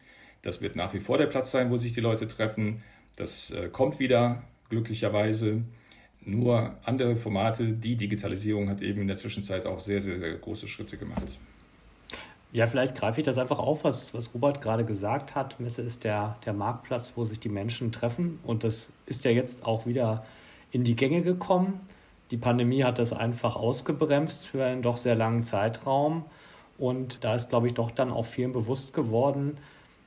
das 0.42 0.62
wird 0.62 0.74
nach 0.74 0.94
wie 0.94 1.00
vor 1.00 1.18
der 1.18 1.26
Platz 1.26 1.50
sein, 1.50 1.70
wo 1.70 1.76
sich 1.76 1.92
die 1.92 2.00
Leute 2.00 2.26
treffen. 2.26 2.82
Das 3.16 3.50
äh, 3.50 3.68
kommt 3.68 3.98
wieder, 3.98 4.42
glücklicherweise 4.70 5.62
nur 6.22 6.78
andere 6.84 7.16
Formate. 7.16 7.72
Die 7.72 7.96
Digitalisierung 7.96 8.70
hat 8.70 8.80
eben 8.80 9.02
in 9.02 9.08
der 9.08 9.16
Zwischenzeit 9.16 9.66
auch 9.66 9.80
sehr, 9.80 10.00
sehr, 10.00 10.18
sehr 10.18 10.34
große 10.36 10.68
Schritte 10.68 10.96
gemacht. 10.96 11.38
Ja, 12.52 12.66
vielleicht 12.66 12.96
greife 12.96 13.20
ich 13.20 13.24
das 13.24 13.38
einfach 13.38 13.60
auf, 13.60 13.84
was, 13.84 14.12
was 14.12 14.34
Robert 14.34 14.60
gerade 14.60 14.84
gesagt 14.84 15.36
hat. 15.36 15.60
Messe 15.60 15.82
ist 15.82 16.02
der, 16.02 16.36
der 16.44 16.52
Marktplatz, 16.52 17.12
wo 17.14 17.24
sich 17.24 17.38
die 17.38 17.48
Menschen 17.48 17.92
treffen. 17.92 18.40
Und 18.42 18.64
das 18.64 18.92
ist 19.06 19.24
ja 19.24 19.30
jetzt 19.30 19.64
auch 19.64 19.86
wieder 19.86 20.24
in 20.72 20.82
die 20.82 20.96
Gänge 20.96 21.22
gekommen. 21.22 21.80
Die 22.32 22.36
Pandemie 22.36 22.82
hat 22.82 22.98
das 22.98 23.12
einfach 23.12 23.54
ausgebremst 23.54 24.46
für 24.46 24.64
einen 24.64 24.82
doch 24.82 24.96
sehr 24.96 25.14
langen 25.14 25.44
Zeitraum. 25.44 26.24
Und 26.76 27.22
da 27.22 27.36
ist, 27.36 27.50
glaube 27.50 27.68
ich, 27.68 27.74
doch 27.74 27.92
dann 27.92 28.10
auch 28.10 28.24
vielen 28.24 28.52
bewusst 28.52 28.94
geworden, 28.94 29.58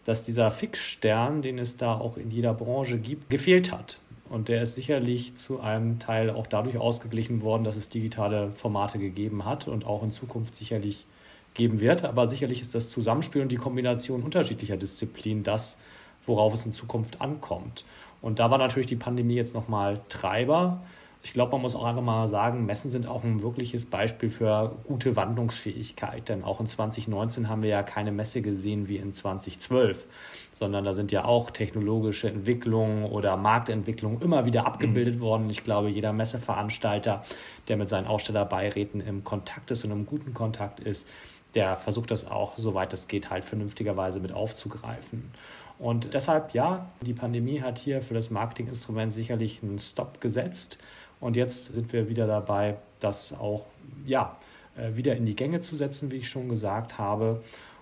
dass 0.03 0.23
dieser 0.23 0.51
Fixstern, 0.51 1.41
den 1.41 1.57
es 1.59 1.77
da 1.77 1.93
auch 1.93 2.17
in 2.17 2.29
jeder 2.29 2.53
Branche 2.53 2.97
gibt, 2.97 3.29
gefehlt 3.29 3.71
hat. 3.71 3.99
Und 4.29 4.49
der 4.49 4.63
ist 4.63 4.75
sicherlich 4.75 5.35
zu 5.35 5.61
einem 5.61 5.99
Teil 5.99 6.29
auch 6.29 6.47
dadurch 6.47 6.77
ausgeglichen 6.77 7.41
worden, 7.41 7.63
dass 7.63 7.77
es 7.77 7.87
digitale 7.87 8.51
Formate 8.51 8.99
gegeben 8.99 9.45
hat 9.45 9.67
und 9.67 9.85
auch 9.85 10.03
in 10.03 10.11
Zukunft 10.11 10.55
sicherlich 10.55 11.05
geben 11.53 11.79
wird. 11.79 12.03
Aber 12.03 12.27
sicherlich 12.27 12.61
ist 12.61 12.75
das 12.75 12.89
Zusammenspiel 12.89 13.41
und 13.41 13.51
die 13.51 13.57
Kombination 13.57 14.23
unterschiedlicher 14.23 14.77
Disziplinen 14.77 15.43
das, 15.43 15.77
worauf 16.25 16.53
es 16.53 16.65
in 16.65 16.71
Zukunft 16.71 17.21
ankommt. 17.21 17.85
Und 18.21 18.39
da 18.39 18.49
war 18.49 18.57
natürlich 18.57 18.87
die 18.87 18.95
Pandemie 18.95 19.35
jetzt 19.35 19.53
nochmal 19.53 20.01
Treiber. 20.07 20.81
Ich 21.25 21.31
glaube, 21.31 21.53
man 21.53 21.61
muss 21.61 21.75
auch 21.75 21.85
einfach 21.85 22.01
mal 22.01 22.27
sagen, 22.27 22.65
Messen 22.65 22.89
sind 22.89 23.07
auch 23.07 23.23
ein 23.23 23.41
wirkliches 23.41 23.85
Beispiel 23.85 24.29
für 24.29 24.75
gute 24.85 25.15
Wandlungsfähigkeit. 25.15 26.27
Denn 26.27 26.43
auch 26.43 26.59
in 26.59 26.67
2019 26.67 27.47
haben 27.47 27.63
wir 27.63 27.69
ja 27.69 27.83
keine 27.83 28.11
Messe 28.11 28.41
gesehen 28.41 28.89
wie 28.89 28.97
in 28.97 29.13
2012, 29.13 30.05
sondern 30.51 30.83
da 30.83 30.93
sind 30.93 31.13
ja 31.13 31.23
auch 31.23 31.51
technologische 31.51 32.29
Entwicklungen 32.29 33.05
oder 33.05 33.37
Marktentwicklungen 33.37 34.21
immer 34.21 34.45
wieder 34.45 34.65
abgebildet 34.65 35.15
mhm. 35.15 35.21
worden. 35.21 35.49
Ich 35.49 35.63
glaube, 35.63 35.89
jeder 35.89 36.11
Messeveranstalter, 36.11 37.23
der 37.69 37.77
mit 37.77 37.87
seinen 37.87 38.07
Ausstellerbeiräten 38.07 38.99
im 38.99 39.23
Kontakt 39.23 39.71
ist 39.71 39.85
und 39.85 39.91
im 39.91 40.05
guten 40.05 40.33
Kontakt 40.33 40.81
ist, 40.81 41.07
der 41.55 41.77
versucht 41.77 42.11
das 42.11 42.25
auch, 42.25 42.57
soweit 42.57 42.93
es 42.93 43.07
geht, 43.07 43.29
halt 43.29 43.45
vernünftigerweise 43.45 44.19
mit 44.19 44.31
aufzugreifen. 44.31 45.31
Und 45.79 46.13
deshalb, 46.13 46.53
ja, 46.53 46.89
die 47.01 47.13
Pandemie 47.13 47.61
hat 47.61 47.77
hier 47.77 48.01
für 48.01 48.13
das 48.13 48.29
Marketinginstrument 48.29 49.13
sicherlich 49.13 49.61
einen 49.63 49.79
Stop 49.79 50.21
gesetzt. 50.21 50.79
Und 51.19 51.35
jetzt 51.35 51.73
sind 51.73 51.93
wir 51.93 52.09
wieder 52.09 52.27
dabei, 52.27 52.77
das 52.99 53.33
auch, 53.33 53.65
ja, 54.05 54.37
äh, 54.77 54.95
wieder 54.95 55.15
in 55.15 55.25
die 55.25 55.35
Gänge 55.35 55.61
zu 55.61 55.75
setzen, 55.75 56.11
wie 56.11 56.17
ich 56.17 56.29
schon 56.29 56.49
gesagt 56.49 56.97
habe. 56.97 57.41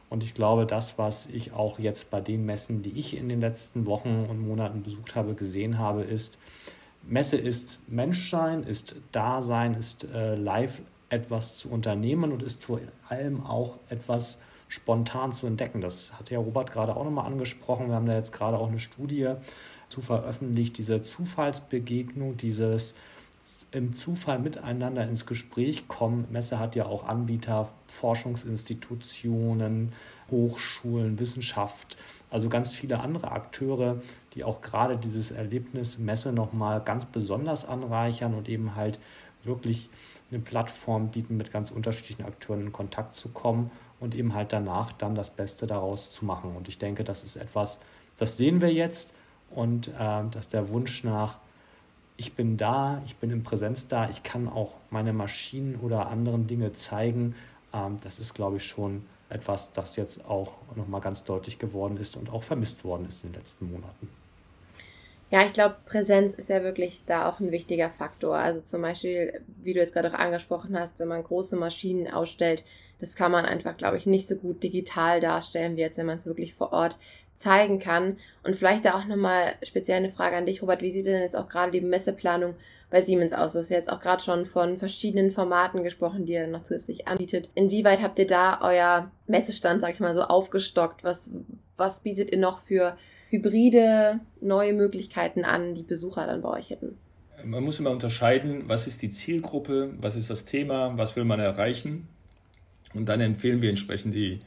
Und 0.09 0.23
ich 0.23 0.33
glaube, 0.33 0.65
das, 0.65 0.97
was 0.97 1.27
ich 1.27 1.53
auch 1.53 1.79
jetzt 1.79 2.09
bei 2.09 2.19
den 2.19 2.45
Messen, 2.45 2.81
die 2.81 2.91
ich 2.91 3.15
in 3.15 3.29
den 3.29 3.39
letzten 3.39 3.85
Wochen 3.85 4.25
und 4.29 4.45
Monaten 4.45 4.83
besucht 4.83 5.15
habe, 5.15 5.35
gesehen 5.35 5.79
habe, 5.79 6.03
ist, 6.03 6.37
Messe 7.03 7.37
ist 7.37 7.79
Menschsein, 7.87 8.63
ist 8.63 8.95
Dasein, 9.11 9.73
ist 9.73 10.03
äh, 10.13 10.35
live 10.35 10.81
etwas 11.11 11.57
zu 11.57 11.69
unternehmen 11.69 12.31
und 12.31 12.41
ist 12.41 12.63
vor 12.63 12.79
allem 13.09 13.45
auch 13.45 13.77
etwas 13.89 14.39
spontan 14.69 15.33
zu 15.33 15.45
entdecken. 15.45 15.81
Das 15.81 16.17
hat 16.17 16.31
ja 16.31 16.39
Robert 16.39 16.71
gerade 16.71 16.95
auch 16.95 17.03
nochmal 17.03 17.25
angesprochen. 17.25 17.89
Wir 17.89 17.95
haben 17.95 18.05
da 18.05 18.15
jetzt 18.15 18.31
gerade 18.31 18.57
auch 18.57 18.69
eine 18.69 18.79
Studie 18.79 19.33
zu 19.89 20.01
veröffentlicht, 20.01 20.77
diese 20.77 21.01
Zufallsbegegnung, 21.01 22.37
dieses 22.37 22.95
im 23.71 23.93
Zufall 23.93 24.39
miteinander 24.39 25.05
ins 25.05 25.25
Gespräch 25.25 25.89
kommen. 25.89 26.27
Messe 26.31 26.59
hat 26.59 26.75
ja 26.75 26.85
auch 26.85 27.05
Anbieter, 27.05 27.69
Forschungsinstitutionen, 27.87 29.91
Hochschulen, 30.29 31.19
Wissenschaft, 31.19 31.97
also 32.29 32.47
ganz 32.47 32.73
viele 32.73 33.01
andere 33.01 33.31
Akteure, 33.31 34.01
die 34.33 34.45
auch 34.45 34.61
gerade 34.61 34.97
dieses 34.97 35.31
Erlebnis 35.31 35.99
Messe 35.99 36.31
nochmal 36.31 36.81
ganz 36.81 37.05
besonders 37.05 37.65
anreichern 37.65 38.33
und 38.33 38.47
eben 38.47 38.75
halt 38.75 38.97
wirklich 39.43 39.89
eine 40.31 40.41
Plattform 40.41 41.09
bieten, 41.09 41.37
mit 41.37 41.51
ganz 41.51 41.71
unterschiedlichen 41.71 42.25
Akteuren 42.25 42.61
in 42.61 42.71
Kontakt 42.71 43.15
zu 43.15 43.29
kommen 43.29 43.71
und 43.99 44.15
eben 44.15 44.33
halt 44.33 44.53
danach 44.53 44.91
dann 44.93 45.15
das 45.15 45.29
Beste 45.29 45.67
daraus 45.67 46.11
zu 46.11 46.25
machen. 46.25 46.55
Und 46.55 46.67
ich 46.67 46.77
denke, 46.77 47.03
das 47.03 47.23
ist 47.23 47.35
etwas, 47.35 47.79
das 48.17 48.37
sehen 48.37 48.61
wir 48.61 48.73
jetzt 48.73 49.13
und 49.49 49.89
äh, 49.89 50.23
dass 50.31 50.47
der 50.49 50.69
Wunsch 50.69 51.03
nach, 51.03 51.39
ich 52.17 52.33
bin 52.33 52.57
da, 52.57 53.01
ich 53.05 53.15
bin 53.17 53.31
in 53.31 53.43
Präsenz 53.43 53.87
da, 53.87 54.09
ich 54.09 54.23
kann 54.23 54.47
auch 54.47 54.75
meine 54.89 55.13
Maschinen 55.13 55.75
oder 55.77 56.07
anderen 56.07 56.47
Dinge 56.47 56.73
zeigen, 56.73 57.35
äh, 57.73 57.77
das 58.03 58.19
ist, 58.19 58.33
glaube 58.33 58.57
ich, 58.57 58.65
schon 58.65 59.05
etwas, 59.29 59.71
das 59.71 59.95
jetzt 59.95 60.25
auch 60.25 60.57
nochmal 60.75 61.01
ganz 61.01 61.23
deutlich 61.23 61.57
geworden 61.57 61.97
ist 61.97 62.17
und 62.17 62.29
auch 62.29 62.43
vermisst 62.43 62.83
worden 62.83 63.05
ist 63.07 63.23
in 63.23 63.31
den 63.31 63.39
letzten 63.39 63.71
Monaten. 63.71 64.20
Ja, 65.31 65.45
ich 65.45 65.53
glaube, 65.53 65.77
Präsenz 65.85 66.33
ist 66.33 66.49
ja 66.49 66.61
wirklich 66.61 67.05
da 67.05 67.29
auch 67.29 67.39
ein 67.39 67.51
wichtiger 67.51 67.89
Faktor. 67.89 68.35
Also 68.35 68.59
zum 68.59 68.81
Beispiel, 68.81 69.41
wie 69.61 69.73
du 69.73 69.79
jetzt 69.79 69.93
gerade 69.93 70.09
auch 70.09 70.19
angesprochen 70.19 70.77
hast, 70.77 70.99
wenn 70.99 71.07
man 71.07 71.23
große 71.23 71.55
Maschinen 71.55 72.11
ausstellt, 72.11 72.65
das 72.99 73.15
kann 73.15 73.31
man 73.31 73.45
einfach, 73.45 73.77
glaube 73.77 73.95
ich, 73.95 74.05
nicht 74.05 74.27
so 74.27 74.35
gut 74.35 74.61
digital 74.61 75.21
darstellen, 75.21 75.77
wie 75.77 75.81
jetzt, 75.81 75.97
wenn 75.97 76.05
man 76.05 76.17
es 76.17 76.25
wirklich 76.25 76.53
vor 76.53 76.73
Ort 76.73 76.97
zeigen 77.37 77.79
kann. 77.79 78.17
Und 78.43 78.57
vielleicht 78.57 78.83
da 78.83 78.93
auch 78.93 79.05
nochmal 79.05 79.55
speziell 79.63 79.97
eine 79.97 80.11
Frage 80.11 80.35
an 80.35 80.45
dich, 80.45 80.61
Robert. 80.61 80.81
Wie 80.81 80.91
sieht 80.91 81.05
denn 81.05 81.21
jetzt 81.21 81.37
auch 81.37 81.47
gerade 81.47 81.71
die 81.71 81.81
Messeplanung 81.81 82.55
bei 82.89 83.01
Siemens 83.01 83.31
aus? 83.31 83.53
Du 83.53 83.59
hast 83.59 83.69
jetzt 83.69 83.89
auch 83.89 84.01
gerade 84.01 84.21
schon 84.21 84.45
von 84.45 84.79
verschiedenen 84.79 85.31
Formaten 85.31 85.81
gesprochen, 85.83 86.25
die 86.25 86.33
ihr 86.33 86.47
noch 86.47 86.63
zusätzlich 86.63 87.07
anbietet. 87.07 87.49
Inwieweit 87.55 88.01
habt 88.01 88.19
ihr 88.19 88.27
da 88.27 88.59
euer 88.61 89.09
Messestand, 89.27 89.79
sag 89.79 89.93
ich 89.93 90.01
mal, 90.01 90.13
so 90.13 90.23
aufgestockt? 90.23 91.05
Was, 91.05 91.33
was 91.77 92.01
bietet 92.01 92.31
ihr 92.31 92.37
noch 92.37 92.61
für 92.61 92.97
hybride 93.31 94.19
neue 94.41 94.73
Möglichkeiten 94.73 95.43
an, 95.43 95.73
die 95.73 95.83
Besucher 95.83 96.27
dann 96.27 96.41
bei 96.41 96.49
euch 96.49 96.69
hätten? 96.69 96.97
Man 97.43 97.63
muss 97.63 97.79
immer 97.79 97.89
unterscheiden, 97.89 98.65
was 98.67 98.85
ist 98.85 99.01
die 99.01 99.09
Zielgruppe, 99.09 99.93
was 99.99 100.15
ist 100.15 100.29
das 100.29 100.45
Thema, 100.45 100.97
was 100.97 101.15
will 101.15 101.23
man 101.23 101.39
erreichen. 101.39 102.07
Und 102.93 103.09
dann 103.09 103.21
empfehlen 103.21 103.61
wir 103.61 103.69
entsprechend 103.69 104.13
die, 104.13 104.39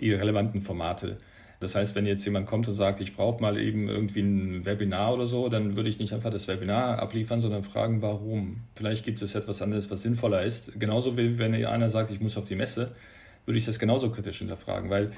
die 0.00 0.14
relevanten 0.14 0.62
Formate. 0.62 1.18
Das 1.58 1.74
heißt, 1.74 1.94
wenn 1.94 2.06
jetzt 2.06 2.24
jemand 2.24 2.46
kommt 2.46 2.66
und 2.68 2.74
sagt, 2.74 3.02
ich 3.02 3.14
brauche 3.14 3.42
mal 3.42 3.60
eben 3.60 3.88
irgendwie 3.88 4.20
ein 4.20 4.64
Webinar 4.64 5.12
oder 5.12 5.26
so, 5.26 5.50
dann 5.50 5.76
würde 5.76 5.90
ich 5.90 5.98
nicht 5.98 6.14
einfach 6.14 6.30
das 6.30 6.48
Webinar 6.48 6.98
abliefern, 6.98 7.42
sondern 7.42 7.64
fragen, 7.64 8.00
warum. 8.00 8.62
Vielleicht 8.74 9.04
gibt 9.04 9.20
es 9.20 9.34
etwas 9.34 9.60
anderes, 9.60 9.90
was 9.90 10.00
sinnvoller 10.00 10.42
ist. 10.42 10.80
Genauso 10.80 11.18
wie 11.18 11.38
wenn 11.38 11.54
einer 11.66 11.90
sagt, 11.90 12.10
ich 12.10 12.20
muss 12.20 12.38
auf 12.38 12.46
die 12.46 12.54
Messe, 12.54 12.92
würde 13.46 13.58
ich 13.58 13.64
das 13.64 13.78
genauso 13.78 14.10
kritisch 14.10 14.38
hinterfragen, 14.38 14.90
weil 14.90 15.12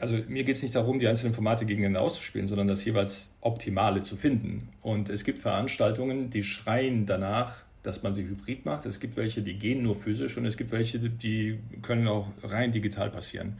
also 0.00 0.16
mir 0.28 0.44
geht 0.44 0.56
es 0.56 0.62
nicht 0.62 0.74
darum, 0.74 0.98
die 0.98 1.08
einzelnen 1.08 1.34
Formate 1.34 1.66
gegeneinander 1.66 2.02
auszuspielen, 2.02 2.46
sondern 2.46 2.68
das 2.68 2.84
jeweils 2.84 3.32
Optimale 3.40 4.02
zu 4.02 4.16
finden. 4.16 4.68
Und 4.80 5.08
es 5.08 5.24
gibt 5.24 5.38
Veranstaltungen, 5.38 6.30
die 6.30 6.42
schreien 6.42 7.04
danach, 7.04 7.64
dass 7.82 8.02
man 8.02 8.12
sie 8.12 8.24
hybrid 8.24 8.64
macht. 8.64 8.86
Es 8.86 9.00
gibt 9.00 9.16
welche, 9.16 9.42
die 9.42 9.54
gehen 9.54 9.82
nur 9.82 9.96
physisch 9.96 10.36
und 10.36 10.46
es 10.46 10.56
gibt 10.56 10.70
welche, 10.70 10.98
die 10.98 11.58
können 11.82 12.06
auch 12.06 12.28
rein 12.42 12.70
digital 12.70 13.10
passieren. 13.10 13.56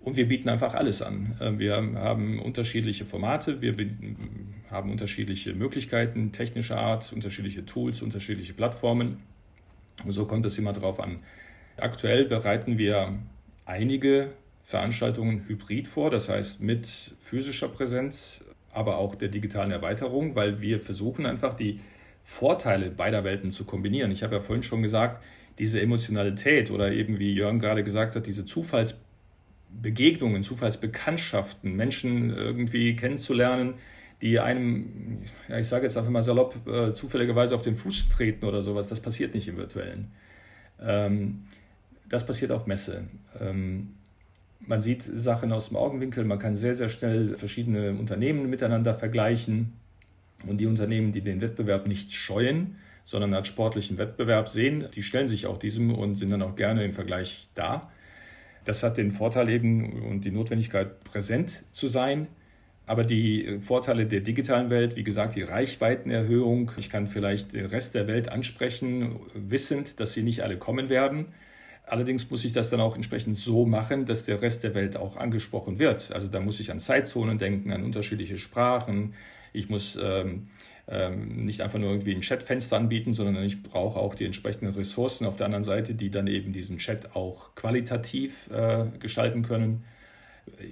Und 0.00 0.16
wir 0.18 0.28
bieten 0.28 0.50
einfach 0.50 0.74
alles 0.74 1.00
an. 1.00 1.36
Äh, 1.40 1.58
wir 1.58 1.76
haben 1.76 2.38
unterschiedliche 2.38 3.06
Formate, 3.06 3.62
wir 3.62 3.74
haben 4.70 4.90
unterschiedliche 4.90 5.54
Möglichkeiten 5.54 6.30
technischer 6.32 6.78
Art, 6.78 7.10
unterschiedliche 7.12 7.64
Tools, 7.64 8.02
unterschiedliche 8.02 8.52
Plattformen. 8.52 9.18
Und 10.04 10.12
so 10.12 10.26
kommt 10.26 10.44
es 10.44 10.58
immer 10.58 10.72
darauf 10.72 11.00
an. 11.00 11.20
Aktuell 11.76 12.24
bereiten 12.24 12.78
wir 12.78 13.18
einige 13.66 14.30
Veranstaltungen 14.64 15.44
hybrid 15.46 15.88
vor, 15.88 16.10
das 16.10 16.28
heißt 16.28 16.60
mit 16.60 16.86
physischer 17.20 17.68
Präsenz, 17.68 18.44
aber 18.72 18.98
auch 18.98 19.14
der 19.14 19.28
digitalen 19.28 19.70
Erweiterung, 19.70 20.34
weil 20.34 20.60
wir 20.60 20.80
versuchen 20.80 21.26
einfach 21.26 21.54
die 21.54 21.80
Vorteile 22.22 22.90
beider 22.90 23.24
Welten 23.24 23.50
zu 23.50 23.64
kombinieren. 23.64 24.10
Ich 24.10 24.22
habe 24.22 24.36
ja 24.36 24.40
vorhin 24.40 24.62
schon 24.62 24.82
gesagt, 24.82 25.22
diese 25.58 25.80
Emotionalität 25.80 26.70
oder 26.70 26.90
eben 26.90 27.18
wie 27.18 27.32
Jörn 27.32 27.58
gerade 27.58 27.84
gesagt 27.84 28.16
hat, 28.16 28.26
diese 28.26 28.46
Zufallsbegegnungen, 28.46 30.42
Zufallsbekanntschaften, 30.42 31.76
Menschen 31.76 32.30
irgendwie 32.30 32.96
kennenzulernen, 32.96 33.74
die 34.22 34.40
einem, 34.40 35.18
ja, 35.48 35.58
ich 35.58 35.68
sage 35.68 35.84
jetzt 35.84 35.98
einfach 35.98 36.10
mal 36.10 36.22
salopp, 36.22 36.66
äh, 36.66 36.92
zufälligerweise 36.92 37.54
auf 37.54 37.62
den 37.62 37.74
Fuß 37.74 38.08
treten 38.08 38.46
oder 38.46 38.62
sowas, 38.62 38.88
das 38.88 39.00
passiert 39.00 39.34
nicht 39.34 39.46
im 39.48 39.58
virtuellen. 39.58 40.12
Ähm, 40.80 41.44
das 42.08 42.26
passiert 42.26 42.52
auf 42.52 42.66
Messe. 42.66 43.04
Ähm, 43.40 43.94
man 44.60 44.80
sieht 44.80 45.02
Sachen 45.02 45.52
aus 45.52 45.68
dem 45.68 45.76
Augenwinkel, 45.76 46.24
man 46.24 46.38
kann 46.38 46.56
sehr, 46.56 46.74
sehr 46.74 46.88
schnell 46.88 47.36
verschiedene 47.36 47.92
Unternehmen 47.92 48.48
miteinander 48.48 48.94
vergleichen 48.94 49.72
und 50.46 50.58
die 50.58 50.66
Unternehmen, 50.66 51.12
die 51.12 51.20
den 51.20 51.40
Wettbewerb 51.40 51.86
nicht 51.86 52.12
scheuen, 52.12 52.76
sondern 53.04 53.34
als 53.34 53.48
sportlichen 53.48 53.98
Wettbewerb 53.98 54.48
sehen, 54.48 54.86
die 54.94 55.02
stellen 55.02 55.28
sich 55.28 55.46
auch 55.46 55.58
diesem 55.58 55.94
und 55.94 56.16
sind 56.16 56.30
dann 56.30 56.42
auch 56.42 56.56
gerne 56.56 56.84
im 56.84 56.92
Vergleich 56.92 57.48
da. 57.54 57.90
Das 58.64 58.82
hat 58.82 58.96
den 58.96 59.10
Vorteil 59.10 59.50
eben 59.50 60.02
und 60.02 60.24
die 60.24 60.30
Notwendigkeit, 60.30 61.04
präsent 61.04 61.64
zu 61.72 61.86
sein. 61.86 62.28
Aber 62.86 63.04
die 63.04 63.58
Vorteile 63.60 64.06
der 64.06 64.20
digitalen 64.20 64.68
Welt, 64.68 64.96
wie 64.96 65.04
gesagt, 65.04 65.36
die 65.36 65.42
Reichweitenerhöhung, 65.42 66.70
ich 66.76 66.90
kann 66.90 67.06
vielleicht 67.06 67.54
den 67.54 67.66
Rest 67.66 67.94
der 67.94 68.06
Welt 68.06 68.30
ansprechen, 68.30 69.20
wissend, 69.34 70.00
dass 70.00 70.12
sie 70.12 70.22
nicht 70.22 70.42
alle 70.42 70.58
kommen 70.58 70.88
werden. 70.90 71.26
Allerdings 71.86 72.30
muss 72.30 72.44
ich 72.44 72.52
das 72.52 72.70
dann 72.70 72.80
auch 72.80 72.96
entsprechend 72.96 73.36
so 73.36 73.66
machen, 73.66 74.06
dass 74.06 74.24
der 74.24 74.40
Rest 74.40 74.64
der 74.64 74.74
Welt 74.74 74.96
auch 74.96 75.16
angesprochen 75.16 75.78
wird. 75.78 76.12
Also 76.12 76.28
da 76.28 76.40
muss 76.40 76.58
ich 76.60 76.70
an 76.70 76.80
Zeitzonen 76.80 77.36
denken, 77.36 77.72
an 77.72 77.84
unterschiedliche 77.84 78.38
Sprachen. 78.38 79.14
Ich 79.52 79.68
muss 79.68 79.98
ähm, 80.02 80.48
ähm, 80.88 81.44
nicht 81.44 81.60
einfach 81.60 81.78
nur 81.78 81.90
irgendwie 81.90 82.14
ein 82.14 82.22
Chatfenster 82.22 82.76
anbieten, 82.76 83.12
sondern 83.12 83.44
ich 83.44 83.62
brauche 83.62 83.98
auch 83.98 84.14
die 84.14 84.24
entsprechenden 84.24 84.74
Ressourcen 84.74 85.26
auf 85.26 85.36
der 85.36 85.46
anderen 85.46 85.64
Seite, 85.64 85.94
die 85.94 86.10
dann 86.10 86.26
eben 86.26 86.52
diesen 86.52 86.78
Chat 86.78 87.14
auch 87.14 87.54
qualitativ 87.54 88.50
äh, 88.50 88.86
gestalten 88.98 89.42
können. 89.42 89.84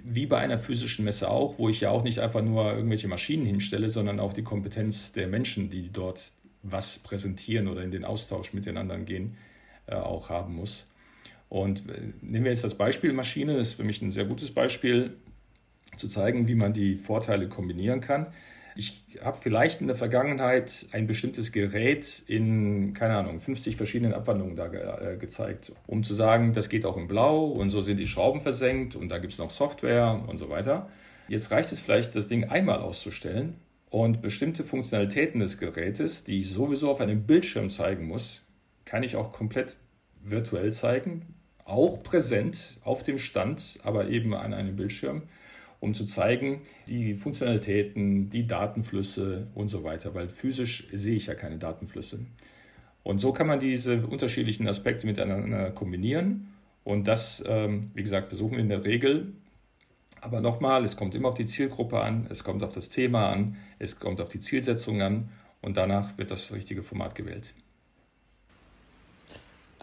Wie 0.04 0.26
bei 0.26 0.38
einer 0.38 0.58
physischen 0.58 1.04
Messe 1.04 1.30
auch, 1.30 1.58
wo 1.58 1.68
ich 1.68 1.80
ja 1.80 1.90
auch 1.90 2.04
nicht 2.04 2.18
einfach 2.18 2.42
nur 2.42 2.72
irgendwelche 2.74 3.08
Maschinen 3.08 3.46
hinstelle, 3.46 3.88
sondern 3.88 4.20
auch 4.20 4.34
die 4.34 4.42
Kompetenz 4.42 5.12
der 5.12 5.28
Menschen, 5.28 5.70
die 5.70 5.90
dort 5.90 6.32
was 6.62 6.98
präsentieren 6.98 7.68
oder 7.68 7.82
in 7.82 7.90
den 7.90 8.04
Austausch 8.04 8.52
mit 8.52 8.66
den 8.66 8.76
anderen 8.76 9.06
gehen, 9.06 9.36
äh, 9.86 9.94
auch 9.94 10.28
haben 10.28 10.56
muss. 10.56 10.86
Und 11.52 11.86
äh, 11.90 12.00
nehmen 12.22 12.46
wir 12.46 12.50
jetzt 12.50 12.64
das 12.64 12.76
Beispiel 12.76 13.12
Maschine, 13.12 13.58
ist 13.58 13.74
für 13.74 13.84
mich 13.84 14.00
ein 14.00 14.10
sehr 14.10 14.24
gutes 14.24 14.52
Beispiel, 14.52 15.18
zu 15.96 16.08
zeigen, 16.08 16.48
wie 16.48 16.54
man 16.54 16.72
die 16.72 16.96
Vorteile 16.96 17.46
kombinieren 17.46 18.00
kann. 18.00 18.28
Ich 18.74 19.04
habe 19.22 19.36
vielleicht 19.38 19.82
in 19.82 19.86
der 19.86 19.96
Vergangenheit 19.96 20.86
ein 20.92 21.06
bestimmtes 21.06 21.52
Gerät 21.52 22.22
in, 22.26 22.94
keine 22.94 23.18
Ahnung, 23.18 23.38
50 23.38 23.76
verschiedenen 23.76 24.14
Abwandlungen 24.14 24.56
da 24.56 24.68
ge 24.68 24.80
äh, 24.80 25.18
gezeigt, 25.18 25.74
um 25.86 26.02
zu 26.02 26.14
sagen, 26.14 26.54
das 26.54 26.70
geht 26.70 26.86
auch 26.86 26.96
in 26.96 27.06
Blau 27.06 27.44
und 27.44 27.68
so 27.68 27.82
sind 27.82 27.98
die 27.98 28.06
Schrauben 28.06 28.40
versenkt 28.40 28.96
und 28.96 29.10
da 29.10 29.18
gibt 29.18 29.34
es 29.34 29.38
noch 29.38 29.50
Software 29.50 30.24
und 30.26 30.38
so 30.38 30.48
weiter. 30.48 30.88
Jetzt 31.28 31.50
reicht 31.50 31.70
es 31.70 31.82
vielleicht, 31.82 32.16
das 32.16 32.28
Ding 32.28 32.44
einmal 32.44 32.78
auszustellen 32.78 33.56
und 33.90 34.22
bestimmte 34.22 34.64
Funktionalitäten 34.64 35.38
des 35.38 35.58
Gerätes, 35.58 36.24
die 36.24 36.40
ich 36.40 36.50
sowieso 36.50 36.90
auf 36.90 37.02
einem 37.02 37.24
Bildschirm 37.26 37.68
zeigen 37.68 38.06
muss, 38.06 38.42
kann 38.86 39.02
ich 39.02 39.16
auch 39.16 39.32
komplett 39.32 39.76
virtuell 40.24 40.72
zeigen, 40.72 41.34
auch 41.64 42.02
präsent 42.02 42.78
auf 42.82 43.02
dem 43.02 43.18
Stand, 43.18 43.78
aber 43.82 44.08
eben 44.08 44.34
an 44.34 44.54
einem 44.54 44.76
Bildschirm, 44.76 45.22
um 45.80 45.94
zu 45.94 46.04
zeigen, 46.04 46.62
die 46.88 47.14
Funktionalitäten, 47.14 48.30
die 48.30 48.46
Datenflüsse 48.46 49.48
und 49.54 49.68
so 49.68 49.82
weiter, 49.84 50.14
weil 50.14 50.28
physisch 50.28 50.88
sehe 50.92 51.16
ich 51.16 51.26
ja 51.26 51.34
keine 51.34 51.58
Datenflüsse. 51.58 52.20
Und 53.02 53.20
so 53.20 53.32
kann 53.32 53.48
man 53.48 53.58
diese 53.58 54.06
unterschiedlichen 54.06 54.68
Aspekte 54.68 55.06
miteinander 55.06 55.70
kombinieren. 55.70 56.48
Und 56.84 57.08
das, 57.08 57.42
ähm, 57.46 57.90
wie 57.94 58.02
gesagt, 58.02 58.28
versuchen 58.28 58.52
wir 58.52 58.60
in 58.60 58.68
der 58.68 58.84
Regel. 58.84 59.32
Aber 60.20 60.40
nochmal, 60.40 60.84
es 60.84 60.96
kommt 60.96 61.16
immer 61.16 61.28
auf 61.28 61.34
die 61.34 61.46
Zielgruppe 61.46 62.00
an, 62.00 62.26
es 62.30 62.44
kommt 62.44 62.62
auf 62.62 62.70
das 62.70 62.88
Thema 62.88 63.30
an, 63.30 63.56
es 63.80 63.98
kommt 63.98 64.20
auf 64.20 64.28
die 64.28 64.38
Zielsetzung 64.38 65.02
an 65.02 65.30
und 65.62 65.76
danach 65.76 66.16
wird 66.16 66.30
das 66.30 66.52
richtige 66.52 66.82
Format 66.82 67.16
gewählt. 67.16 67.54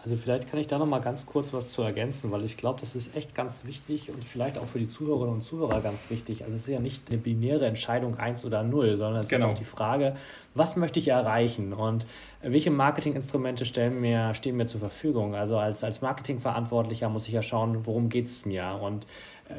Also 0.02 0.16
vielleicht 0.16 0.50
kann 0.50 0.58
ich 0.58 0.66
da 0.66 0.78
noch 0.78 0.86
mal 0.86 1.00
ganz 1.00 1.26
kurz 1.26 1.52
was 1.52 1.70
zu 1.70 1.82
ergänzen, 1.82 2.30
weil 2.30 2.44
ich 2.44 2.56
glaube, 2.56 2.80
das 2.80 2.94
ist 2.94 3.14
echt 3.14 3.34
ganz 3.34 3.64
wichtig 3.64 4.10
und 4.10 4.24
vielleicht 4.24 4.56
auch 4.56 4.66
für 4.66 4.78
die 4.78 4.88
Zuhörerinnen 4.88 5.34
und 5.34 5.42
Zuhörer 5.42 5.80
ganz 5.80 6.08
wichtig. 6.10 6.44
Also 6.44 6.56
es 6.56 6.62
ist 6.62 6.68
ja 6.68 6.80
nicht 6.80 7.08
eine 7.08 7.18
binäre 7.18 7.66
Entscheidung 7.66 8.16
eins 8.16 8.44
oder 8.44 8.62
null, 8.62 8.96
sondern 8.96 9.22
es 9.22 9.28
genau. 9.28 9.48
ist 9.48 9.52
auch 9.52 9.58
die 9.58 9.64
Frage, 9.64 10.16
was 10.54 10.76
möchte 10.76 10.98
ich 10.98 11.08
erreichen 11.08 11.72
und 11.72 12.06
welche 12.42 12.70
Marketinginstrumente 12.70 13.64
stellen 13.64 14.00
mir, 14.00 14.34
stehen 14.34 14.56
mir 14.56 14.66
zur 14.66 14.80
Verfügung. 14.80 15.34
Also 15.34 15.58
als, 15.58 15.84
als 15.84 16.00
Marketingverantwortlicher 16.02 17.08
muss 17.08 17.28
ich 17.28 17.34
ja 17.34 17.42
schauen, 17.42 17.86
worum 17.86 18.08
geht 18.08 18.26
es 18.26 18.44
mir 18.44 18.78
und 18.82 19.06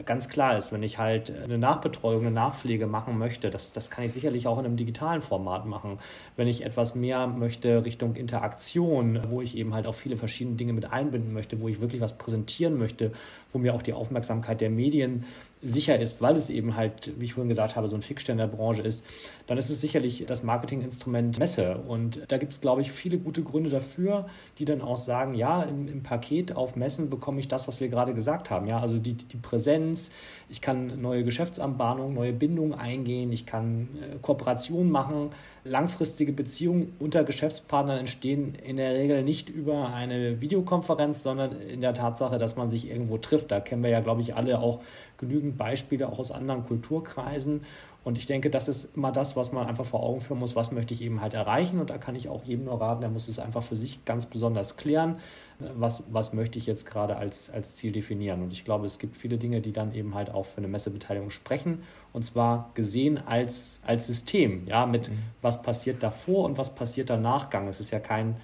ganz 0.06 0.30
klar 0.30 0.56
ist, 0.56 0.72
wenn 0.72 0.84
ich 0.84 0.98
halt 0.98 1.34
eine 1.44 1.58
Nachbetreuung, 1.58 2.22
eine 2.22 2.32
Nachpflege 2.32 2.88
machen 2.88 3.18
möchte, 3.18 3.50
das, 3.50 3.74
das 3.74 3.90
kann 3.90 4.06
ich 4.06 4.14
sicherlich 4.14 4.48
auch 4.48 4.58
in 4.60 4.66
einem 4.66 4.78
digitalen 4.78 5.22
Format 5.22 5.66
machen. 5.66 6.00
Wenn 6.36 6.48
ich 6.48 6.64
etwas 6.64 6.96
mehr 6.96 7.28
möchte 7.28 7.84
Richtung 7.86 8.16
Interaktion, 8.16 9.20
wo 9.30 9.42
ich 9.42 9.58
eben 9.58 9.74
halt 9.74 9.88
auch 9.88 9.96
viele 9.96 10.18
verschiedene 10.18 10.56
Dinge 10.56 10.74
mit 10.74 10.92
einbinden 10.92 11.34
möchte, 11.34 11.62
wo 11.62 11.68
ich 11.68 11.82
wirklich 11.82 12.02
was 12.02 12.18
präsentieren 12.18 12.78
möchte, 12.78 13.12
wo 13.52 13.60
mir 13.60 13.74
auch 13.74 13.82
die 13.82 13.94
Aufmerksamkeit 13.94 14.62
der 14.62 14.70
Medien 14.70 15.26
sicher 15.62 16.00
ist, 16.00 16.22
weil 16.22 16.36
es 16.36 16.50
eben 16.50 16.76
halt, 16.76 17.12
wie 17.20 17.26
ich 17.26 17.34
vorhin 17.34 17.50
gesagt 17.50 17.76
habe, 17.76 17.88
so 17.88 17.96
ein 17.96 18.02
Fixstern 18.02 18.38
der 18.38 18.48
Branche 18.48 18.82
ist, 18.82 19.04
dann 19.48 19.58
ist 19.58 19.70
es 19.70 19.82
sicherlich 19.82 20.26
das 20.26 20.44
Marketinginstrument 20.44 21.40
Messe. 21.40 21.78
Und 21.88 22.22
da 22.30 22.38
gibt 22.38 22.54
es, 22.54 22.62
glaube 22.62 22.82
ich, 22.82 22.92
viele 22.92 23.18
gute 23.18 23.44
Gründe 23.44 23.70
dafür, 23.70 24.28
die 24.58 24.66
dann 24.66 24.82
auch 24.82 24.98
sagen, 24.98 25.34
ja, 25.34 25.64
im, 25.64 25.88
im, 25.88 26.04
Paket 26.04 26.56
auf 26.56 26.76
Messen 26.76 27.10
bekomme 27.10 27.40
ich 27.40 27.48
das, 27.48 27.68
was 27.68 27.80
wir 27.80 27.90
gerade 27.90 28.14
gesagt 28.14 28.50
haben. 28.50 28.66
Ja, 28.68 28.80
also 28.80 28.98
die, 28.98 29.14
die 29.14 29.38
Präsenz, 29.38 30.12
ich 30.50 30.62
kann 30.62 31.02
neue 31.02 31.24
Geschäftsanbahnungen, 31.24 32.14
neue 32.14 32.34
Bindungen 32.34 32.74
eingehen, 32.74 33.32
ich 33.32 33.46
kann 33.46 33.90
äh, 34.02 34.18
Kooperationen 34.22 34.92
machen, 34.92 35.30
langfristige 35.64 36.34
Beziehungen 36.34 36.94
unter 37.00 37.24
Geschäftspartnern 37.24 38.00
entstehen 38.00 38.56
in 38.56 38.78
der 38.78 38.96
Regel 38.96 39.24
nicht 39.24 39.50
über 39.50 39.94
eine 39.94 40.42
Videokonferenz, 40.42 41.22
sondern 41.24 41.60
in 41.62 41.82
der 41.82 41.94
Tatsache, 41.94 42.38
dass 42.38 42.56
man 42.56 42.70
sich 42.70 42.90
irgendwo 42.90 43.18
trifft. 43.18 43.52
Da 43.52 43.60
kennen 43.60 43.84
wir 43.84 43.92
ja, 43.92 44.00
glaube 44.00 44.22
ich, 44.22 44.36
alle 44.36 44.60
auch 44.60 44.80
genügend 45.22 45.58
Beispiele 45.58 46.10
auch 46.10 46.20
aus 46.20 46.32
anderen 46.32 46.66
Kulturkreisen. 46.66 47.62
Und 48.04 48.18
ich 48.18 48.26
denke, 48.26 48.50
das 48.50 48.68
ist 48.68 48.96
immer 48.96 49.12
das, 49.12 49.36
was 49.36 49.52
man 49.52 49.68
einfach 49.68 49.86
vor 49.86 50.02
Augen 50.02 50.22
führen 50.22 50.40
muss, 50.40 50.56
was 50.56 50.72
möchte 50.72 50.94
ich 50.94 51.04
eben 51.04 51.22
halt 51.22 51.36
erreichen. 51.36 51.80
Und 51.80 51.92
da 51.92 52.00
kann 52.00 52.16
ich 52.16 52.30
auch 52.30 52.44
jedem 52.44 52.66
nur 52.66 52.82
raten, 52.82 53.02
der 53.02 53.12
muss 53.12 53.28
es 53.28 53.38
einfach 53.38 53.62
für 53.62 53.76
sich 53.76 54.04
ganz 54.06 54.26
besonders 54.26 54.76
klären, 54.76 55.18
was, 55.60 56.04
was 56.12 56.34
möchte 56.34 56.58
ich 56.58 56.66
jetzt 56.66 56.88
gerade 56.88 57.16
als, 57.16 57.52
als 57.52 57.76
Ziel 57.76 57.92
definieren. 57.92 58.42
Und 58.42 58.54
ich 58.54 58.66
glaube, 58.66 58.88
es 58.88 58.98
gibt 58.98 59.18
viele 59.18 59.38
Dinge, 59.38 59.62
die 59.62 59.72
dann 59.72 59.94
eben 59.94 60.16
halt 60.16 60.32
auch 60.32 60.48
für 60.48 60.58
eine 60.58 60.68
Messebeteiligung 60.68 61.30
sprechen. 61.30 61.84
Und 62.12 62.26
zwar 62.26 62.72
gesehen 62.74 63.20
als, 63.20 63.80
als 63.86 64.08
System, 64.08 64.68
ja, 64.68 64.88
mit 64.88 65.12
mhm. 65.12 65.20
was 65.44 65.62
passiert 65.62 66.02
davor 66.02 66.46
und 66.46 66.58
was 66.58 66.74
passiert 66.74 67.12
danach. 67.12 67.50
Es 67.70 67.80
ist 67.80 67.92
ja 67.92 68.00
kein, 68.00 68.36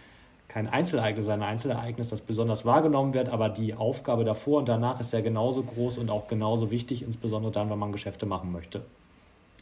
kein 0.47 0.67
Einzelereignis, 0.67 1.27
ein 1.27 1.43
Einzelereignis, 1.43 2.10
das 2.10 2.21
besonders 2.21 2.65
wahrgenommen 2.65 3.13
wird, 3.13 3.29
aber 3.29 3.49
die 3.49 3.73
Aufgabe 3.73 4.23
davor 4.23 4.60
und 4.60 4.69
danach 4.69 4.99
ist 4.99 5.12
ja 5.13 5.21
genauso 5.21 5.63
groß 5.63 5.97
und 5.97 6.10
auch 6.10 6.27
genauso 6.27 6.71
wichtig, 6.71 7.03
insbesondere 7.03 7.51
dann, 7.51 7.69
wenn 7.69 7.79
man 7.79 7.91
Geschäfte 7.91 8.25
machen 8.25 8.51
möchte. 8.51 8.81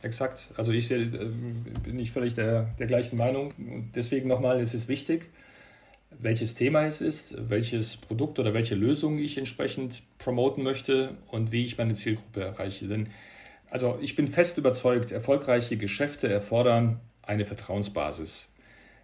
Exakt. 0.03 0.49
Also 0.55 0.71
ich 0.71 0.91
äh, 0.91 1.05
bin 1.83 1.97
ich 1.97 2.11
völlig 2.11 2.35
der, 2.35 2.69
der 2.77 2.85
gleichen 2.85 3.17
Meinung. 3.17 3.53
Deswegen 3.95 4.27
nochmal, 4.27 4.59
es 4.59 4.75
ist 4.75 4.87
wichtig, 4.87 5.31
welches 6.11 6.53
Thema 6.53 6.85
es 6.85 7.01
ist, 7.01 7.35
welches 7.49 7.97
Produkt 7.97 8.37
oder 8.37 8.53
welche 8.53 8.75
Lösung 8.75 9.17
ich 9.17 9.37
entsprechend 9.37 10.03
promoten 10.19 10.63
möchte 10.63 11.15
und 11.31 11.51
wie 11.51 11.63
ich 11.63 11.77
meine 11.77 11.95
Zielgruppe 11.95 12.41
erreiche. 12.41 12.87
Denn 12.87 13.09
also 13.71 13.97
ich 13.99 14.15
bin 14.15 14.27
fest 14.27 14.57
überzeugt, 14.57 15.11
erfolgreiche 15.11 15.77
Geschäfte 15.77 16.27
erfordern 16.29 16.99
eine 17.23 17.45
Vertrauensbasis. 17.45 18.51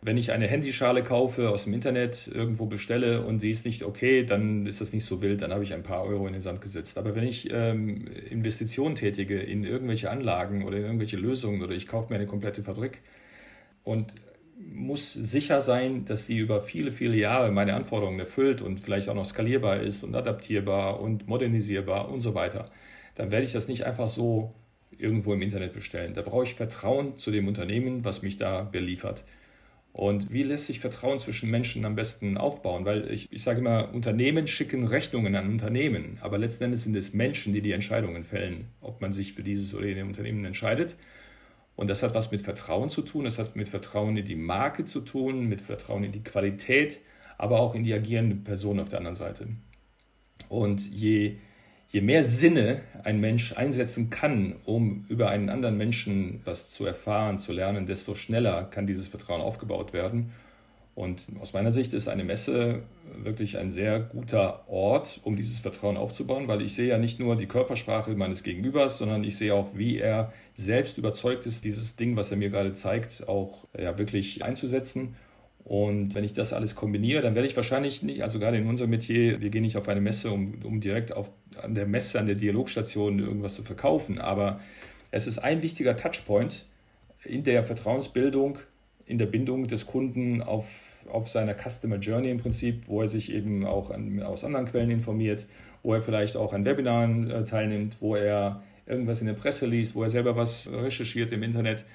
Wenn 0.04 0.18
ich 0.18 0.32
eine 0.32 0.48
Handyschale 0.48 1.04
kaufe, 1.04 1.52
aus 1.52 1.66
dem 1.66 1.76
Internet 1.76 2.28
irgendwo 2.28 2.66
bestelle 2.66 3.24
und 3.24 3.40
sie 3.40 3.52
ist 3.52 3.66
nicht 3.66 3.84
okay, 3.84 4.24
dann 4.24 4.66
ist 4.66 4.82
das 4.82 4.94
nicht 4.94 5.06
so 5.06 5.22
wild, 5.22 5.44
dann 5.44 5.54
habe 5.54 5.64
ich 5.64 5.76
ein 5.76 5.84
paar 5.84 6.04
Euro 6.04 6.26
in 6.26 6.34
den 6.34 6.42
Sand 6.42 6.60
gesetzt. 6.60 6.98
Aber 6.98 7.14
wenn 7.16 7.24
ich 7.24 7.52
ähm, 7.52 8.08
Investitionen 8.30 8.96
tätige 8.96 9.38
in 9.38 9.64
irgendwelche 9.64 10.10
Anlagen 10.10 10.64
oder 10.66 10.78
in 10.78 10.86
irgendwelche 10.86 11.18
Lösungen 11.18 11.62
oder 11.62 11.76
ich 11.76 11.86
kaufe 11.86 12.10
mir 12.10 12.16
eine 12.16 12.26
komplette 12.26 12.64
Fabrik 12.64 13.00
und 13.84 14.16
muss 14.58 15.14
sicher 15.14 15.62
sein, 15.62 16.04
dass 16.06 16.26
sie 16.26 16.38
über 16.38 16.62
viele, 16.62 16.92
viele 16.92 17.16
Jahre 17.16 17.52
meine 17.52 17.76
Anforderungen 17.76 18.20
erfüllt 18.20 18.64
und 18.64 18.80
vielleicht 18.80 19.08
auch 19.08 19.16
noch 19.16 19.26
skalierbar 19.26 19.82
ist 19.82 20.04
und 20.04 20.16
adaptierbar 20.16 21.00
und 21.00 21.28
modernisierbar 21.28 22.10
und 22.10 22.22
so 22.22 22.34
weiter, 22.34 22.72
dann 23.14 23.30
werde 23.30 23.46
ich 23.46 23.52
das 23.52 23.68
nicht 23.68 23.84
einfach 23.86 24.08
so 24.08 24.56
irgendwo 24.98 25.34
im 25.34 25.44
Internet 25.44 25.74
bestellen. 25.74 26.16
Da 26.16 26.24
brauche 26.24 26.44
ich 26.44 26.56
Vertrauen 26.56 27.18
zu 27.18 27.30
dem 27.30 27.48
Unternehmen, 27.48 28.04
was 28.04 28.24
mich 28.24 28.38
da 28.38 28.64
beliefert. 28.64 29.24
Und 29.93 30.32
wie 30.32 30.43
lässt 30.43 30.67
sich 30.67 30.80
Vertrauen 30.80 31.19
zwischen 31.19 31.49
Menschen 31.49 31.84
am 31.86 31.95
besten 31.95 32.38
aufbauen? 32.38 32.86
Weil 32.86 33.12
ich, 33.12 33.32
ich 33.32 33.43
sage 33.43 33.60
immer, 33.60 33.93
Unternehmen 33.93 34.47
schicken 34.47 34.88
Rechnungen 34.88 35.36
an 35.36 35.49
Unternehmen, 35.49 36.17
aber 36.21 36.38
letzten 36.38 36.65
Endes 36.65 36.84
sind 36.84 36.95
es 36.95 37.13
Menschen, 37.13 37.54
die 37.54 37.62
die 37.62 37.73
Entscheidungen 37.73 38.23
fällen, 38.23 38.67
ob 38.80 39.01
man 39.01 39.12
sich 39.12 39.34
für 39.34 39.43
dieses 39.43 39.75
oder 39.75 39.88
jenes 39.88 40.06
Unternehmen 40.06 40.45
entscheidet. 40.45 40.95
Und 41.75 41.89
das 41.89 42.04
hat 42.04 42.13
was 42.13 42.32
mit 42.32 42.41
Vertrauen 42.41 42.89
zu 42.89 43.01
tun, 43.01 43.25
das 43.25 43.38
hat 43.38 43.56
mit 43.56 43.67
Vertrauen 43.67 44.15
in 44.15 44.25
die 44.25 44.36
Marke 44.36 44.86
zu 44.86 45.01
tun, 45.01 45.47
mit 45.47 45.62
Vertrauen 45.62 46.04
in 46.04 46.12
die 46.12 46.23
Qualität, 46.23 46.99
aber 47.38 47.60
auch 47.60 47.75
in 47.75 47.84
die 47.84 47.93
agierende 47.93 48.36
Person 48.36 48.80
auf 48.80 48.89
der 48.89 48.99
anderen 48.99 49.15
Seite. 49.15 49.47
Und 50.47 50.89
je 50.89 51.38
je 51.91 52.01
mehr 52.01 52.23
Sinne 52.23 52.82
ein 53.04 53.19
Mensch 53.19 53.58
einsetzen 53.58 54.10
kann, 54.10 54.56
um 54.65 55.06
über 55.10 55.30
einen 55.30 55.49
anderen 55.49 55.77
Menschen 55.77 56.41
was 56.45 56.71
zu 56.71 56.86
erfahren, 56.86 57.38
zu 57.38 57.51
lernen, 57.51 57.86
desto 57.86 58.15
schneller 58.15 58.63
kann 58.63 58.88
dieses 58.88 59.08
Vertrauen 59.08 59.41
aufgebaut 59.41 59.91
werden. 59.91 60.32
Und 60.93 61.27
aus 61.39 61.54
meiner 61.54 61.71
Sicht 61.71 61.93
ist 61.93 62.08
eine 62.08 62.23
Messe 62.23 62.84
wirklich 63.23 63.58
ein 63.58 63.71
sehr 63.71 63.99
guter 63.99 64.69
Ort, 64.69 65.21
um 65.23 65.36
dieses 65.36 65.60
Vertrauen 65.60 65.97
aufzubauen, 65.97 66.47
weil 66.47 66.62
ich 66.62 66.73
sehe 66.75 66.89
ja 66.89 66.97
nicht 66.97 67.19
nur 67.19 67.36
die 67.36 67.47
Körpersprache 67.47 68.12
meines 68.12 68.43
Gegenübers, 68.43 68.97
sondern 68.97 69.23
ich 69.23 69.38
sehe 69.38 69.54
auch, 69.54 69.69
wie 69.73 69.97
er 69.97 70.34
selbst 70.54 70.97
überzeugt 70.97 71.45
ist, 71.45 71.63
dieses 71.63 71.95
Ding, 71.95 72.15
was 72.17 72.32
er 72.32 72.38
mir 72.38 72.49
gerade 72.49 72.73
zeigt, 72.73 73.27
auch 73.27 73.67
ja, 73.77 73.97
wirklich 73.97 74.43
einzusetzen. 74.43 75.15
Und 75.63 76.15
wenn 76.15 76.24
ich 76.24 76.34
das 76.34 76.54
alles 76.54 76.76
kombiniere, 76.76 77.21
dann 77.21 77.36
werde 77.36 77.47
ich 77.47 77.56
wahrscheinlich 77.56 78.02
nicht, 78.02 78.24
also 78.24 78.39
gerade 78.39 78.58
in 78.58 78.67
unserem 78.67 78.89
Metier, 78.89 79.41
wir 79.41 79.50
gehen 79.50 79.62
nicht 79.62 79.78
auf 79.78 79.88
eine 79.88 80.02
Messe, 80.02 80.32
um, 80.32 80.56
um 80.63 80.82
direkt 80.82 81.13
auf, 81.13 81.32
an 81.62 81.76
der 81.76 81.86
Messe, 81.86 82.19
an 82.19 82.26
der 82.26 82.36
Dialogstation 82.36 83.19
irgendwas 83.19 83.56
zu 83.56 83.63
verkaufen. 83.63 84.19
Aber 84.19 84.60
es 85.12 85.28
ist 85.28 85.39
ein 85.39 85.62
wichtiger 85.62 85.95
Touchpoint 85.95 86.65
in 87.24 87.43
der 87.43 87.63
Vertrauensbildung, 87.63 88.58
in 89.06 89.17
der 89.17 89.28
Bindung 89.28 89.67
des 89.67 89.86
Kunden 89.86 90.41
auf, 90.41 90.65
auf 91.10 91.30
seiner 91.30 91.56
Customer 91.56 91.97
Journey 91.97 92.32
im 92.32 92.38
Prinzip, 92.38 92.88
wo 92.88 93.02
er 93.02 93.08
sich 93.08 93.32
eben 93.32 93.65
auch 93.65 93.91
an, 93.91 94.21
aus 94.24 94.43
anderen 94.43 94.65
Quellen 94.65 94.89
informiert, 94.89 95.45
wo 95.84 95.93
er 95.93 96.02
vielleicht 96.02 96.38
auch 96.38 96.54
an 96.54 96.65
Webinaren 96.65 97.30
äh, 97.30 97.45
teilnimmt, 97.45 98.02
wo 98.02 98.15
er 98.15 98.63
irgendwas 98.88 99.21
in 99.21 99.28
der 99.28 99.34
Presse 99.34 99.67
liest, 99.67 99.95
wo 99.95 100.04
er 100.04 100.10
selber 100.10 100.36
was 100.36 100.67
recherchiert 100.71 101.32
im 101.32 101.43
Internet 101.43 101.86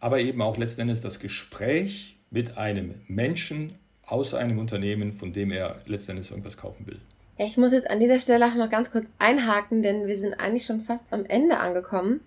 aber 0.00 0.20
eben 0.20 0.40
auch 0.42 0.56
letzten 0.56 0.82
Endes 0.82 1.00
das 1.00 1.20
Gespräch 1.20 2.16
mit 2.30 2.58
einem 2.58 2.94
Menschen 3.06 3.74
aus 4.04 4.34
einem 4.34 4.58
Unternehmen, 4.58 5.12
von 5.12 5.32
dem 5.32 5.50
er 5.50 5.80
letzten 5.86 6.12
Endes 6.12 6.30
irgendwas 6.30 6.56
kaufen 6.56 6.86
will. 6.86 7.00
Ich 7.36 7.56
muss 7.56 7.72
jetzt 7.72 7.88
an 7.88 8.00
dieser 8.00 8.18
Stelle 8.18 8.46
auch 8.46 8.54
noch 8.54 8.70
ganz 8.70 8.90
kurz 8.90 9.06
einhaken, 9.18 9.82
denn 9.82 10.06
wir 10.06 10.16
sind 10.16 10.34
eigentlich 10.34 10.64
schon 10.64 10.80
fast 10.80 11.12
am 11.12 11.24
Ende 11.24 11.58
angekommen. 11.58 12.20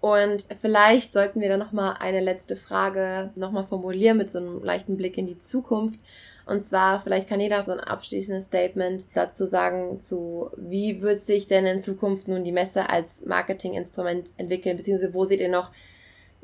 Und 0.00 0.44
vielleicht 0.60 1.12
sollten 1.12 1.40
wir 1.40 1.48
da 1.48 1.56
nochmal 1.56 1.96
eine 1.98 2.20
letzte 2.20 2.56
Frage 2.56 3.30
nochmal 3.36 3.64
formulieren 3.64 4.18
mit 4.18 4.30
so 4.30 4.38
einem 4.38 4.62
leichten 4.62 4.96
Blick 4.96 5.16
in 5.18 5.26
die 5.26 5.38
Zukunft. 5.38 5.98
Und 6.46 6.66
zwar, 6.66 7.00
vielleicht 7.00 7.28
kann 7.28 7.40
jeder 7.40 7.64
so 7.64 7.72
ein 7.72 7.80
abschließendes 7.80 8.46
Statement 8.46 9.06
dazu 9.14 9.46
sagen, 9.46 10.00
zu 10.00 10.50
wie 10.56 11.00
wird 11.00 11.20
sich 11.20 11.48
denn 11.48 11.64
in 11.64 11.80
Zukunft 11.80 12.28
nun 12.28 12.44
die 12.44 12.52
Messe 12.52 12.90
als 12.90 13.24
Marketinginstrument 13.24 14.32
entwickeln, 14.36 14.76
beziehungsweise 14.76 15.14
wo 15.14 15.24
seht 15.24 15.40
ihr 15.40 15.48
noch 15.48 15.70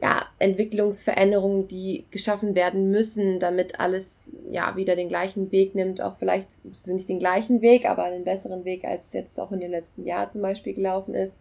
ja, 0.03 0.27
Entwicklungsveränderungen, 0.39 1.69
die 1.69 2.07
geschaffen 2.11 2.55
werden 2.55 2.91
müssen, 2.91 3.39
damit 3.39 3.81
alles 3.81 4.31
ja 4.51 4.75
wieder 4.77 4.97
den 4.97 5.09
gleichen 5.09 5.53
Weg 5.53 5.75
nimmt, 5.75 6.01
auch 6.01 6.17
vielleicht 6.17 6.49
nicht 6.87 7.09
den 7.09 7.19
gleichen 7.19 7.61
Weg, 7.61 7.85
aber 7.85 8.05
einen 8.05 8.25
besseren 8.25 8.65
Weg, 8.65 8.85
als 8.85 9.13
jetzt 9.13 9.39
auch 9.39 9.53
in 9.53 9.61
den 9.61 9.71
letzten 9.71 10.05
Jahren 10.05 10.31
zum 10.31 10.41
Beispiel 10.41 10.75
gelaufen 10.75 11.15
ist. 11.15 11.37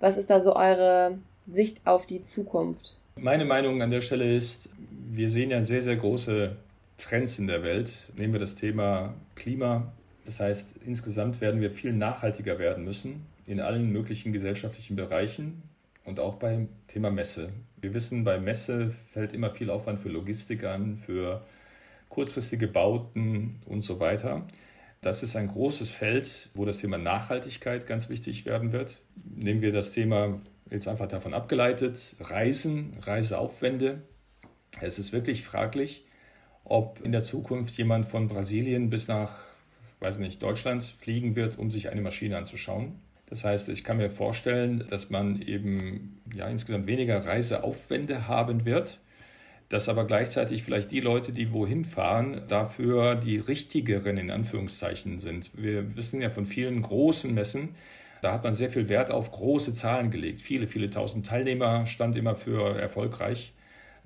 Was 0.00 0.16
ist 0.16 0.30
da 0.30 0.40
so 0.40 0.56
eure 0.56 1.18
Sicht 1.46 1.86
auf 1.86 2.06
die 2.06 2.22
Zukunft? 2.24 2.96
Meine 3.16 3.44
Meinung 3.44 3.82
an 3.82 3.90
der 3.90 4.00
Stelle 4.00 4.34
ist, 4.34 4.70
wir 5.10 5.28
sehen 5.28 5.50
ja 5.50 5.60
sehr, 5.60 5.82
sehr 5.82 5.96
große 5.96 6.56
Trends 6.96 7.38
in 7.38 7.46
der 7.46 7.62
Welt. 7.62 8.10
Nehmen 8.16 8.32
wir 8.32 8.40
das 8.40 8.54
Thema 8.54 9.14
Klima. 9.34 9.92
Das 10.24 10.40
heißt, 10.40 10.74
insgesamt 10.86 11.40
werden 11.40 11.60
wir 11.60 11.70
viel 11.70 11.92
nachhaltiger 11.92 12.58
werden 12.58 12.84
müssen 12.84 13.26
in 13.46 13.60
allen 13.60 13.90
möglichen 13.90 14.32
gesellschaftlichen 14.32 14.94
Bereichen 14.94 15.62
und 16.04 16.20
auch 16.20 16.34
beim 16.34 16.68
Thema 16.86 17.10
Messe. 17.10 17.48
Wir 17.80 17.94
wissen, 17.94 18.24
bei 18.24 18.38
Messe 18.38 18.90
fällt 19.12 19.32
immer 19.32 19.50
viel 19.50 19.70
Aufwand 19.70 20.00
für 20.00 20.08
Logistik 20.08 20.64
an, 20.64 20.96
für 20.96 21.44
kurzfristige 22.08 22.66
Bauten 22.66 23.60
und 23.66 23.82
so 23.82 24.00
weiter. 24.00 24.46
Das 25.00 25.22
ist 25.22 25.36
ein 25.36 25.46
großes 25.46 25.90
Feld, 25.90 26.50
wo 26.54 26.64
das 26.64 26.78
Thema 26.78 26.98
Nachhaltigkeit 26.98 27.86
ganz 27.86 28.08
wichtig 28.08 28.46
werden 28.46 28.72
wird. 28.72 29.00
Nehmen 29.24 29.62
wir 29.62 29.70
das 29.70 29.92
Thema 29.92 30.40
jetzt 30.70 30.88
einfach 30.88 31.06
davon 31.06 31.34
abgeleitet, 31.34 32.16
Reisen, 32.20 32.96
Reiseaufwände. 33.00 34.02
Es 34.80 34.98
ist 34.98 35.12
wirklich 35.12 35.44
fraglich, 35.44 36.04
ob 36.64 37.00
in 37.04 37.12
der 37.12 37.22
Zukunft 37.22 37.76
jemand 37.78 38.06
von 38.06 38.26
Brasilien 38.28 38.90
bis 38.90 39.08
nach, 39.08 39.44
weiß 40.00 40.18
nicht, 40.18 40.42
Deutschland 40.42 40.82
fliegen 40.82 41.36
wird, 41.36 41.58
um 41.58 41.70
sich 41.70 41.90
eine 41.90 42.02
Maschine 42.02 42.36
anzuschauen. 42.36 43.00
Das 43.28 43.44
heißt, 43.44 43.68
ich 43.68 43.84
kann 43.84 43.98
mir 43.98 44.10
vorstellen, 44.10 44.84
dass 44.88 45.10
man 45.10 45.42
eben 45.42 46.20
ja, 46.34 46.48
insgesamt 46.48 46.86
weniger 46.86 47.26
Reiseaufwände 47.26 48.26
haben 48.26 48.64
wird, 48.64 49.00
dass 49.68 49.90
aber 49.90 50.06
gleichzeitig 50.06 50.62
vielleicht 50.62 50.90
die 50.92 51.00
Leute, 51.00 51.32
die 51.32 51.52
wohin 51.52 51.84
fahren, 51.84 52.44
dafür 52.48 53.16
die 53.16 53.36
richtigeren 53.36 54.16
in 54.16 54.30
Anführungszeichen 54.30 55.18
sind. 55.18 55.50
Wir 55.54 55.94
wissen 55.94 56.22
ja 56.22 56.30
von 56.30 56.46
vielen 56.46 56.80
großen 56.80 57.32
Messen, 57.34 57.74
da 58.22 58.32
hat 58.32 58.44
man 58.44 58.54
sehr 58.54 58.70
viel 58.70 58.88
Wert 58.88 59.10
auf 59.10 59.30
große 59.30 59.74
Zahlen 59.74 60.10
gelegt. 60.10 60.40
Viele, 60.40 60.66
viele 60.66 60.90
tausend 60.90 61.26
Teilnehmer 61.26 61.86
stand 61.86 62.16
immer 62.16 62.34
für 62.34 62.76
erfolgreich. 62.76 63.52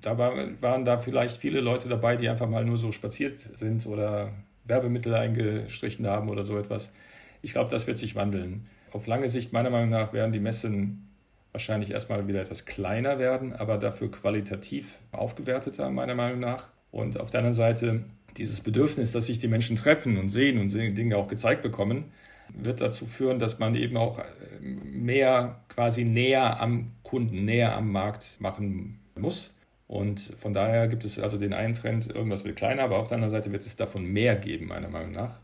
Da 0.01 0.17
waren 0.17 0.85
da 0.85 0.97
vielleicht 0.97 1.37
viele 1.37 1.61
Leute 1.61 1.87
dabei, 1.87 2.17
die 2.17 2.27
einfach 2.27 2.49
mal 2.49 2.65
nur 2.65 2.77
so 2.77 2.91
spaziert 2.91 3.39
sind 3.39 3.87
oder 3.87 4.33
Werbemittel 4.65 5.15
eingestrichen 5.15 6.05
haben 6.05 6.29
oder 6.29 6.43
so 6.43 6.57
etwas. 6.57 6.93
Ich 7.41 7.53
glaube, 7.53 7.71
das 7.71 7.87
wird 7.87 7.97
sich 7.97 8.15
wandeln 8.15 8.67
auf 8.93 9.07
lange 9.07 9.27
Sicht, 9.27 9.53
meiner 9.53 9.69
Meinung 9.69 9.89
nach, 9.89 10.13
werden 10.13 10.31
die 10.31 10.39
Messen 10.39 11.09
wahrscheinlich 11.51 11.91
erstmal 11.91 12.27
wieder 12.27 12.41
etwas 12.41 12.65
kleiner 12.65 13.19
werden, 13.19 13.53
aber 13.53 13.77
dafür 13.77 14.09
qualitativ 14.09 14.99
aufgewerteter, 15.11 15.89
meiner 15.89 16.15
Meinung 16.15 16.39
nach. 16.39 16.69
Und 16.91 17.19
auf 17.19 17.31
der 17.31 17.39
anderen 17.39 17.53
Seite 17.53 18.03
dieses 18.37 18.61
Bedürfnis, 18.61 19.11
dass 19.11 19.27
sich 19.27 19.39
die 19.39 19.47
Menschen 19.47 19.75
treffen 19.75 20.17
und 20.17 20.29
sehen 20.29 20.59
und 20.59 20.73
Dinge 20.73 21.17
auch 21.17 21.27
gezeigt 21.27 21.61
bekommen, 21.61 22.05
wird 22.49 22.81
dazu 22.81 23.05
führen, 23.05 23.39
dass 23.39 23.59
man 23.59 23.75
eben 23.75 23.97
auch 23.97 24.19
äh, 24.19 24.23
mehr 24.61 25.61
quasi 25.69 26.03
näher 26.03 26.59
am 26.59 26.91
Kunden, 27.03 27.45
näher 27.45 27.75
am 27.75 27.91
Markt 27.91 28.37
machen 28.39 28.99
muss. 29.17 29.55
Und 29.87 30.19
von 30.39 30.53
daher 30.53 30.87
gibt 30.87 31.05
es 31.05 31.19
also 31.19 31.37
den 31.37 31.53
einen 31.53 31.73
Trend, 31.73 32.07
irgendwas 32.07 32.45
wird 32.45 32.55
kleiner, 32.55 32.83
aber 32.83 32.97
auf 32.97 33.07
der 33.07 33.15
anderen 33.15 33.31
Seite 33.31 33.51
wird 33.51 33.63
es 33.63 33.75
davon 33.75 34.05
mehr 34.05 34.35
geben, 34.35 34.67
meiner 34.67 34.89
Meinung 34.89 35.11
nach. 35.11 35.39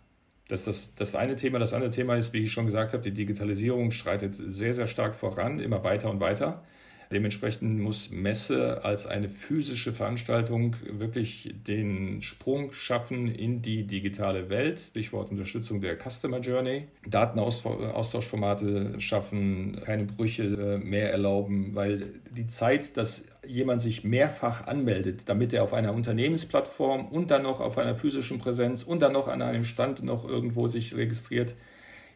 Das 0.50 0.62
ist 0.62 0.68
das, 0.68 0.96
das 0.96 1.16
eine 1.16 1.36
Thema. 1.36 1.60
Das 1.60 1.74
andere 1.74 1.92
Thema 1.92 2.16
ist, 2.16 2.34
wie 2.34 2.40
ich 2.40 2.52
schon 2.52 2.66
gesagt 2.66 2.94
habe, 2.94 3.04
die 3.04 3.14
Digitalisierung 3.14 3.92
streitet 3.92 4.36
sehr, 4.36 4.74
sehr 4.74 4.88
stark 4.88 5.16
voran, 5.16 5.60
immer 5.60 5.84
weiter 5.84 6.10
und 6.10 6.20
weiter. 6.20 6.64
Dementsprechend 7.12 7.80
muss 7.80 8.12
Messe 8.12 8.86
als 8.86 9.08
eine 9.08 9.30
physische 9.30 9.94
Veranstaltung 9.94 10.76
wirklich 10.88 11.56
den 11.68 12.22
Sprung 12.22 12.72
schaffen 12.72 13.28
in 13.34 13.64
die 13.64 13.88
digitale 13.88 14.50
Welt. 14.50 14.80
Stichwort 14.80 15.32
Unterstützung 15.32 15.82
der 15.82 15.98
Customer 15.98 16.40
Journey. 16.40 16.88
Datenaustauschformate 17.08 19.00
schaffen, 19.00 19.82
keine 19.84 20.04
Brüche 20.04 20.44
äh, 20.44 20.78
mehr 20.78 21.12
erlauben, 21.12 21.74
weil 21.74 22.22
die 22.30 22.46
Zeit, 22.46 22.96
dass 22.96 23.26
jemand 23.48 23.82
sich 23.82 24.04
mehrfach 24.04 24.68
anmeldet, 24.68 25.28
damit 25.28 25.52
er 25.52 25.64
auf 25.64 25.74
einer 25.74 25.96
Unternehmensplattform 25.96 27.08
und 27.08 27.32
dann 27.32 27.42
noch 27.42 27.60
auf 27.60 27.80
einer 27.80 27.96
physischen 27.96 28.38
Präsenz 28.38 28.84
und 28.84 29.02
dann 29.02 29.14
noch 29.14 29.28
an 29.28 29.42
einem 29.42 29.64
Stand 29.64 30.04
noch 30.04 30.30
irgendwo 30.30 30.68
sich 30.68 30.96
registriert, 30.96 31.56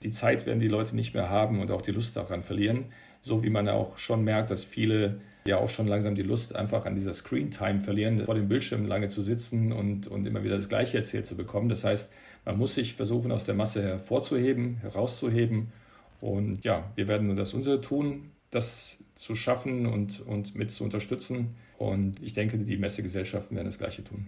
die 0.03 0.11
Zeit 0.11 0.45
werden 0.45 0.59
die 0.59 0.67
Leute 0.67 0.95
nicht 0.95 1.15
mehr 1.15 1.29
haben 1.29 1.61
und 1.61 1.71
auch 1.71 1.81
die 1.81 1.91
Lust 1.91 2.15
daran 2.17 2.43
verlieren. 2.43 2.91
So 3.23 3.43
wie 3.43 3.49
man 3.49 3.67
auch 3.67 3.97
schon 3.97 4.23
merkt, 4.23 4.51
dass 4.51 4.63
viele 4.63 5.19
ja 5.45 5.57
auch 5.57 5.69
schon 5.69 5.87
langsam 5.87 6.15
die 6.15 6.21
Lust 6.21 6.55
einfach 6.55 6.85
an 6.85 6.95
dieser 6.95 7.13
Screen-Time 7.13 7.79
verlieren, 7.79 8.23
vor 8.25 8.35
dem 8.35 8.47
Bildschirm 8.47 8.85
lange 8.85 9.07
zu 9.07 9.21
sitzen 9.21 9.71
und, 9.71 10.07
und 10.07 10.25
immer 10.25 10.43
wieder 10.43 10.55
das 10.55 10.69
Gleiche 10.69 10.97
erzählt 10.97 11.25
zu 11.25 11.35
bekommen. 11.35 11.69
Das 11.69 11.83
heißt, 11.83 12.11
man 12.45 12.57
muss 12.57 12.75
sich 12.75 12.93
versuchen, 12.93 13.31
aus 13.31 13.45
der 13.45 13.55
Masse 13.55 13.81
hervorzuheben, 13.81 14.77
herauszuheben. 14.81 15.71
Und 16.21 16.63
ja, 16.63 16.91
wir 16.95 17.07
werden 17.07 17.35
das 17.35 17.53
unsere 17.53 17.81
tun, 17.81 18.31
das 18.51 18.99
zu 19.15 19.35
schaffen 19.35 19.85
und, 19.85 20.21
und 20.21 20.55
mit 20.55 20.71
zu 20.71 20.83
unterstützen. 20.83 21.55
Und 21.77 22.21
ich 22.21 22.33
denke, 22.33 22.57
die 22.57 22.77
Messegesellschaften 22.77 23.55
werden 23.55 23.67
das 23.67 23.77
Gleiche 23.77 24.03
tun. 24.03 24.27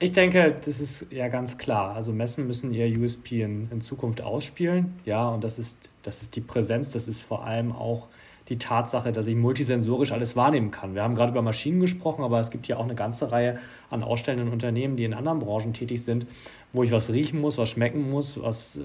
Ich 0.00 0.12
denke, 0.12 0.56
das 0.64 0.78
ist 0.78 1.06
ja 1.10 1.26
ganz 1.26 1.58
klar. 1.58 1.94
Also 1.94 2.12
Messen 2.12 2.46
müssen 2.46 2.72
ihr 2.72 2.86
USP 3.00 3.42
in, 3.42 3.68
in 3.72 3.80
Zukunft 3.80 4.20
ausspielen. 4.20 4.94
Ja, 5.04 5.28
und 5.28 5.42
das 5.42 5.58
ist, 5.58 5.76
das 6.04 6.22
ist 6.22 6.36
die 6.36 6.40
Präsenz, 6.40 6.92
das 6.92 7.08
ist 7.08 7.20
vor 7.20 7.44
allem 7.44 7.72
auch 7.72 8.06
die 8.48 8.58
Tatsache, 8.58 9.10
dass 9.10 9.26
ich 9.26 9.34
multisensorisch 9.34 10.12
alles 10.12 10.36
wahrnehmen 10.36 10.70
kann. 10.70 10.94
Wir 10.94 11.02
haben 11.02 11.16
gerade 11.16 11.32
über 11.32 11.42
Maschinen 11.42 11.80
gesprochen, 11.80 12.22
aber 12.22 12.38
es 12.38 12.50
gibt 12.50 12.68
ja 12.68 12.76
auch 12.76 12.84
eine 12.84 12.94
ganze 12.94 13.32
Reihe 13.32 13.58
an 13.90 14.04
ausstellenden 14.04 14.52
Unternehmen, 14.52 14.96
die 14.96 15.04
in 15.04 15.14
anderen 15.14 15.40
Branchen 15.40 15.74
tätig 15.74 16.04
sind, 16.04 16.26
wo 16.72 16.84
ich 16.84 16.92
was 16.92 17.12
riechen 17.12 17.40
muss, 17.40 17.58
was 17.58 17.68
schmecken 17.68 18.08
muss, 18.08 18.40
was, 18.40 18.76
äh, 18.76 18.80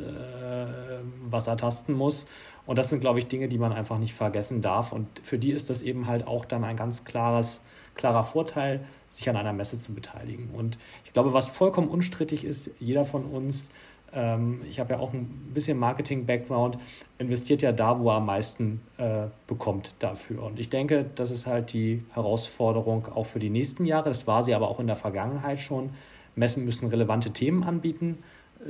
was 1.30 1.48
ertasten 1.48 1.96
muss. 1.96 2.26
Und 2.66 2.78
das 2.78 2.90
sind, 2.90 3.02
glaube 3.02 3.20
ich, 3.20 3.28
Dinge, 3.28 3.48
die 3.48 3.60
man 3.60 3.72
einfach 3.72 4.00
nicht 4.00 4.16
vergessen 4.16 4.62
darf. 4.62 4.92
Und 4.92 5.08
für 5.22 5.38
die 5.38 5.52
ist 5.52 5.70
das 5.70 5.84
eben 5.84 6.08
halt 6.08 6.28
auch 6.28 6.44
dann 6.44 6.64
ein 6.64 6.76
ganz 6.76 7.06
klares, 7.06 7.62
klarer 7.96 8.24
Vorteil, 8.24 8.82
sich 9.14 9.30
an 9.30 9.38
einer 9.38 9.54
Messe 9.54 9.80
zu 9.80 9.94
beteiligen. 9.94 10.50
Und 10.54 10.78
ich 11.06 11.14
glaube, 11.14 11.34
was 11.34 11.48
vollkommen 11.48 11.88
unstrittig 11.88 12.44
ist, 12.44 12.70
jeder 12.80 13.06
von 13.06 13.26
uns 13.26 13.70
ähm, 14.14 14.62
ich 14.70 14.80
habe 14.80 14.94
ja 14.94 15.00
auch 15.00 15.14
ein 15.14 15.26
bisschen 15.54 15.78
Marketing-Background, 15.80 16.78
investiert 17.18 17.62
ja 17.62 17.72
da, 17.72 18.00
wo 18.00 18.10
er 18.10 18.16
am 18.16 18.26
meisten 18.26 18.82
äh, 18.98 19.26
bekommt 19.48 19.96
dafür. 20.00 20.44
Und 20.44 20.60
ich 20.60 20.70
denke, 20.70 21.06
das 21.16 21.32
ist 21.32 21.48
halt 21.48 21.74
die 21.74 22.04
Herausforderung 22.14 23.08
auch 23.08 23.26
für 23.26 23.40
die 23.40 23.50
nächsten 23.50 23.86
Jahre. 23.86 24.10
Das 24.10 24.28
war 24.28 24.44
sie 24.44 24.54
aber 24.54 24.70
auch 24.70 24.80
in 24.80 24.88
der 24.88 24.96
Vergangenheit 24.96 25.60
schon. 25.60 25.92
Messen 26.36 26.66
müssen 26.66 26.88
relevante 26.90 27.32
Themen 27.32 27.64
anbieten. 27.64 28.20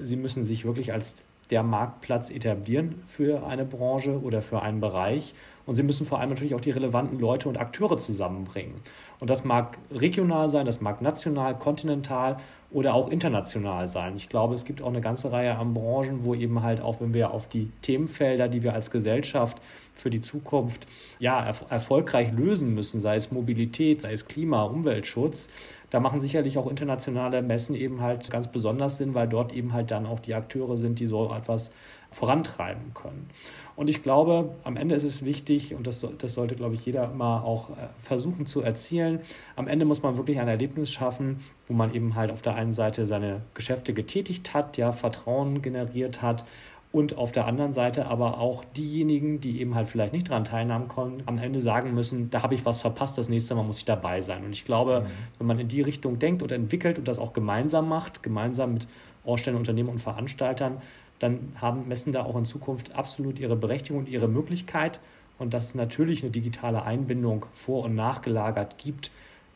Sie 0.02 0.16
müssen 0.16 0.44
sich 0.44 0.66
wirklich 0.66 0.94
als 0.94 1.16
der 1.50 1.64
Marktplatz 1.64 2.30
etablieren 2.30 3.04
für 3.06 3.46
eine 3.46 3.66
Branche 3.66 4.22
oder 4.22 4.42
für 4.42 4.62
einen 4.62 4.80
Bereich. 4.80 5.34
Und 5.66 5.76
sie 5.76 5.84
müssen 5.84 6.06
vor 6.06 6.20
allem 6.20 6.30
natürlich 6.30 6.56
auch 6.56 6.62
die 6.62 6.72
relevanten 6.72 7.20
Leute 7.20 7.48
und 7.48 7.58
Akteure 7.58 7.98
zusammenbringen. 7.98 8.82
Und 9.20 9.30
das 9.30 9.46
mag 9.46 9.78
regional 9.92 10.50
sein, 10.50 10.66
das 10.66 10.82
mag 10.82 11.02
national, 11.02 11.58
kontinental 11.58 12.38
oder 12.74 12.96
auch 12.96 13.10
international 13.10 13.88
sein. 13.88 14.16
Ich 14.18 14.30
glaube, 14.30 14.56
es 14.56 14.66
gibt 14.66 14.82
auch 14.82 14.88
eine 14.88 15.00
ganze 15.00 15.32
Reihe 15.32 15.56
an 15.56 15.74
Branchen, 15.74 16.26
wo 16.26 16.34
eben 16.34 16.64
halt 16.64 16.82
auch, 16.82 17.00
wenn 17.00 17.14
wir 17.14 17.32
auf 17.32 17.48
die 17.48 17.70
Themenfelder, 17.84 18.48
die 18.48 18.64
wir 18.64 18.74
als 18.74 18.92
Gesellschaft 18.92 19.62
für 19.94 20.10
die 20.10 20.22
Zukunft 20.22 20.88
ja, 21.20 21.46
er 21.46 21.56
erfolgreich 21.70 22.32
lösen 22.32 22.74
müssen, 22.74 23.00
sei 23.00 23.16
es 23.16 23.32
Mobilität, 23.32 24.02
sei 24.02 24.12
es 24.14 24.28
Klima, 24.28 24.64
Umweltschutz, 24.64 25.50
da 25.92 26.00
machen 26.00 26.20
sicherlich 26.20 26.58
auch 26.58 26.68
internationale 26.68 27.44
Messen 27.44 27.76
eben 27.76 28.02
halt 28.02 28.32
ganz 28.32 28.48
besonders 28.48 28.98
Sinn, 28.98 29.14
weil 29.14 29.28
dort 29.28 29.54
eben 29.54 29.74
halt 29.74 29.92
dann 29.92 30.08
auch 30.08 30.20
die 30.20 30.34
Akteure 30.34 30.76
sind, 30.76 31.00
die 31.00 31.06
so 31.06 31.32
etwas 31.32 31.72
vorantreiben 32.14 32.94
können. 32.94 33.30
Und 33.76 33.90
ich 33.90 34.04
glaube, 34.04 34.56
am 34.64 34.78
Ende 34.78 34.94
ist 34.96 35.04
es 35.04 35.26
wichtig, 35.26 35.74
und 35.74 35.88
das, 35.88 36.06
das 36.20 36.34
sollte, 36.34 36.56
glaube 36.56 36.76
ich, 36.76 36.86
jeder 36.86 37.12
immer 37.12 37.44
auch 37.44 37.72
äh, 37.72 37.74
versuchen 38.02 38.46
zu 38.46 38.62
erzielen, 38.62 39.20
am 39.56 39.68
Ende 39.68 39.86
muss 39.86 40.04
man 40.04 40.16
wirklich 40.18 40.40
ein 40.40 40.48
Erlebnis 40.48 40.92
schaffen, 40.92 41.40
wo 41.68 41.74
man 41.74 41.94
eben 41.94 42.16
halt 42.16 42.32
auf 42.32 42.42
der 42.42 42.56
einen 42.56 42.74
Seite 42.74 43.08
seine 43.08 43.42
Geschäfte 43.56 43.94
getätigt 43.94 44.54
hat, 44.54 44.78
ja, 44.78 44.92
Vertrauen 44.92 45.62
generiert 45.62 46.22
hat 46.22 46.46
und 46.94 47.18
auf 47.18 47.32
der 47.32 47.48
anderen 47.48 47.74
Seite 47.74 48.06
aber 48.06 48.38
auch 48.38 48.64
diejenigen, 48.64 49.42
die 49.42 49.60
eben 49.60 49.74
halt 49.74 49.90
vielleicht 49.90 50.14
nicht 50.14 50.30
daran 50.30 50.46
teilnehmen 50.46 50.88
konnten, 50.88 51.24
am 51.26 51.40
Ende 51.40 51.60
sagen 51.60 51.96
müssen, 51.96 52.30
da 52.30 52.44
habe 52.44 52.54
ich 52.54 52.64
was 52.66 52.82
verpasst, 52.82 53.18
das 53.18 53.30
nächste 53.30 53.56
Mal 53.56 53.64
muss 53.64 53.80
ich 53.80 53.86
dabei 53.86 54.22
sein. 54.22 54.46
Und 54.46 54.52
ich 54.52 54.64
glaube, 54.64 55.02
mhm. 55.02 55.06
wenn 55.40 55.48
man 55.48 55.60
in 55.60 55.68
die 55.68 55.82
Richtung 55.82 56.20
denkt 56.20 56.44
und 56.44 56.52
entwickelt 56.52 57.00
und 57.00 57.08
das 57.08 57.18
auch 57.18 57.34
gemeinsam 57.34 57.90
macht, 57.90 58.22
gemeinsam 58.22 58.76
mit 58.76 58.88
Ausstellern, 59.26 59.58
Unternehmen 59.58 59.90
und 59.90 59.98
Veranstaltern, 59.98 60.84
dann 61.24 61.54
haben 61.56 61.88
Messen 61.88 62.12
da 62.12 62.24
auch 62.24 62.36
in 62.36 62.46
Zukunft 62.46 62.94
absolut 62.94 63.40
ihre 63.40 63.56
Berechtigung 63.56 64.00
und 64.00 64.10
ihre 64.10 64.28
Möglichkeit. 64.28 65.00
Und 65.40 65.54
dass 65.54 65.70
es 65.70 65.76
natürlich 65.76 66.22
eine 66.22 66.32
digitale 66.32 66.84
Einbindung 66.84 67.46
vor- 67.54 67.86
und 67.86 67.96
nachgelagert 67.96 68.78
gibt, 68.78 69.10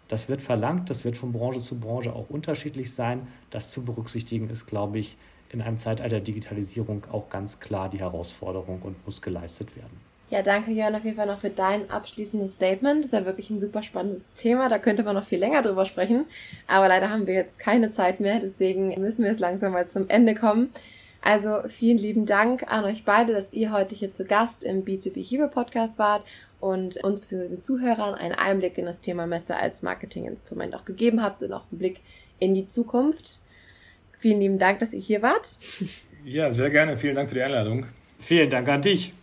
das 0.07 0.29
wird 0.29 0.41
verlangt, 0.41 0.89
das 0.89 1.03
wird 1.03 1.17
von 1.17 1.33
Branche 1.33 1.61
zu 1.61 1.77
Branche 1.77 2.13
auch 2.13 2.29
unterschiedlich 2.29 2.93
sein. 2.93 3.27
Das 3.51 3.69
zu 3.69 3.83
berücksichtigen 3.83 4.49
ist, 4.49 4.65
glaube 4.65 4.99
ich, 4.99 5.17
in 5.49 5.61
einem 5.61 5.77
Zeitalter 5.77 6.21
Digitalisierung 6.21 7.03
auch 7.11 7.29
ganz 7.29 7.59
klar 7.59 7.89
die 7.89 7.99
Herausforderung 7.99 8.81
und 8.81 9.05
muss 9.05 9.21
geleistet 9.21 9.75
werden. 9.75 9.99
Ja, 10.29 10.41
danke 10.41 10.71
Jörn 10.71 10.95
auf 10.95 11.03
jeden 11.03 11.15
Fall 11.15 11.27
noch 11.27 11.39
für 11.39 11.49
dein 11.49 11.89
abschließendes 11.89 12.55
Statement. 12.55 12.99
Das 12.99 13.07
ist 13.07 13.11
ja 13.13 13.25
wirklich 13.25 13.49
ein 13.49 13.59
super 13.59 13.83
spannendes 13.83 14.33
Thema. 14.33 14.69
Da 14.69 14.77
könnte 14.77 15.03
man 15.03 15.15
noch 15.15 15.23
viel 15.25 15.39
länger 15.39 15.61
drüber 15.61 15.85
sprechen. 15.85 16.25
Aber 16.67 16.87
leider 16.87 17.09
haben 17.09 17.27
wir 17.27 17.33
jetzt 17.33 17.59
keine 17.59 17.93
Zeit 17.93 18.19
mehr. 18.19 18.39
Deswegen 18.39 18.89
müssen 19.01 19.23
wir 19.23 19.31
jetzt 19.31 19.39
langsam 19.39 19.73
mal 19.73 19.87
zum 19.87 20.09
Ende 20.09 20.35
kommen. 20.35 20.69
Also 21.27 21.67
vielen 21.67 21.97
lieben 21.97 22.25
Dank 22.25 22.71
an 22.71 22.85
euch 22.85 23.03
beide, 23.03 23.33
dass 23.33 23.51
ihr 23.51 23.73
heute 23.73 23.93
hier 23.95 24.13
zu 24.13 24.23
Gast 24.23 24.63
im 24.63 24.85
B2B 24.85 25.21
Hero 25.21 25.49
Podcast 25.49 25.99
wart 25.99 26.23
und 26.61 27.03
uns 27.03 27.19
bzw. 27.19 27.49
den 27.49 27.61
Zuhörern 27.61 28.13
einen 28.13 28.33
Einblick 28.33 28.77
in 28.77 28.85
das 28.85 29.01
Thema 29.01 29.27
Messe 29.27 29.57
als 29.57 29.81
Marketinginstrument 29.81 30.73
auch 30.73 30.85
gegeben 30.85 31.21
habt 31.21 31.43
und 31.43 31.51
auch 31.51 31.65
einen 31.69 31.79
Blick 31.79 31.99
in 32.39 32.55
die 32.55 32.69
Zukunft. 32.69 33.39
Vielen 34.19 34.39
lieben 34.39 34.57
Dank, 34.57 34.79
dass 34.79 34.93
ihr 34.93 35.01
hier 35.01 35.21
wart. 35.21 35.59
Ja, 36.25 36.51
sehr 36.51 36.69
gerne. 36.69 36.97
Vielen 36.97 37.15
Dank 37.15 37.29
für 37.29 37.35
die 37.35 37.41
Einladung. 37.41 37.85
Vielen 38.19 38.49
Dank 38.49 38.67
an 38.67 38.81
dich. 38.81 39.13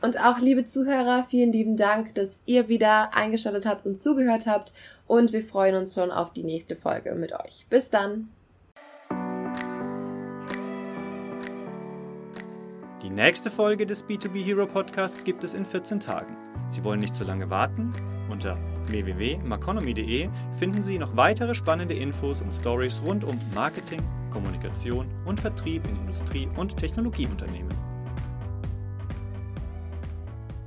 Und 0.00 0.18
auch 0.18 0.38
liebe 0.38 0.66
Zuhörer, 0.66 1.26
vielen 1.28 1.52
lieben 1.52 1.76
Dank, 1.76 2.14
dass 2.14 2.42
ihr 2.46 2.68
wieder 2.68 3.14
eingeschaltet 3.14 3.66
habt 3.66 3.86
und 3.86 3.98
zugehört 3.98 4.46
habt. 4.46 4.72
Und 5.06 5.32
wir 5.32 5.42
freuen 5.42 5.74
uns 5.76 5.94
schon 5.94 6.10
auf 6.10 6.32
die 6.32 6.44
nächste 6.44 6.76
Folge 6.76 7.14
mit 7.14 7.32
euch. 7.32 7.66
Bis 7.68 7.90
dann. 7.90 8.28
Nächste 13.12 13.50
Folge 13.50 13.84
des 13.84 14.08
B2B 14.08 14.42
Hero 14.42 14.66
Podcasts 14.66 15.22
gibt 15.22 15.44
es 15.44 15.54
in 15.54 15.64
14 15.64 16.00
Tagen. 16.00 16.36
Sie 16.68 16.82
wollen 16.82 17.00
nicht 17.00 17.14
zu 17.14 17.24
lange 17.24 17.50
warten? 17.50 17.90
Unter 18.30 18.56
www.maconomy.de 18.86 20.28
finden 20.54 20.82
Sie 20.82 20.98
noch 20.98 21.14
weitere 21.16 21.54
spannende 21.54 21.94
Infos 21.94 22.40
und 22.40 22.52
Stories 22.52 23.02
rund 23.06 23.24
um 23.24 23.38
Marketing, 23.54 24.00
Kommunikation 24.30 25.06
und 25.26 25.40
Vertrieb 25.40 25.86
in 25.86 25.96
Industrie- 25.96 26.48
und 26.56 26.76
Technologieunternehmen. 26.76 27.81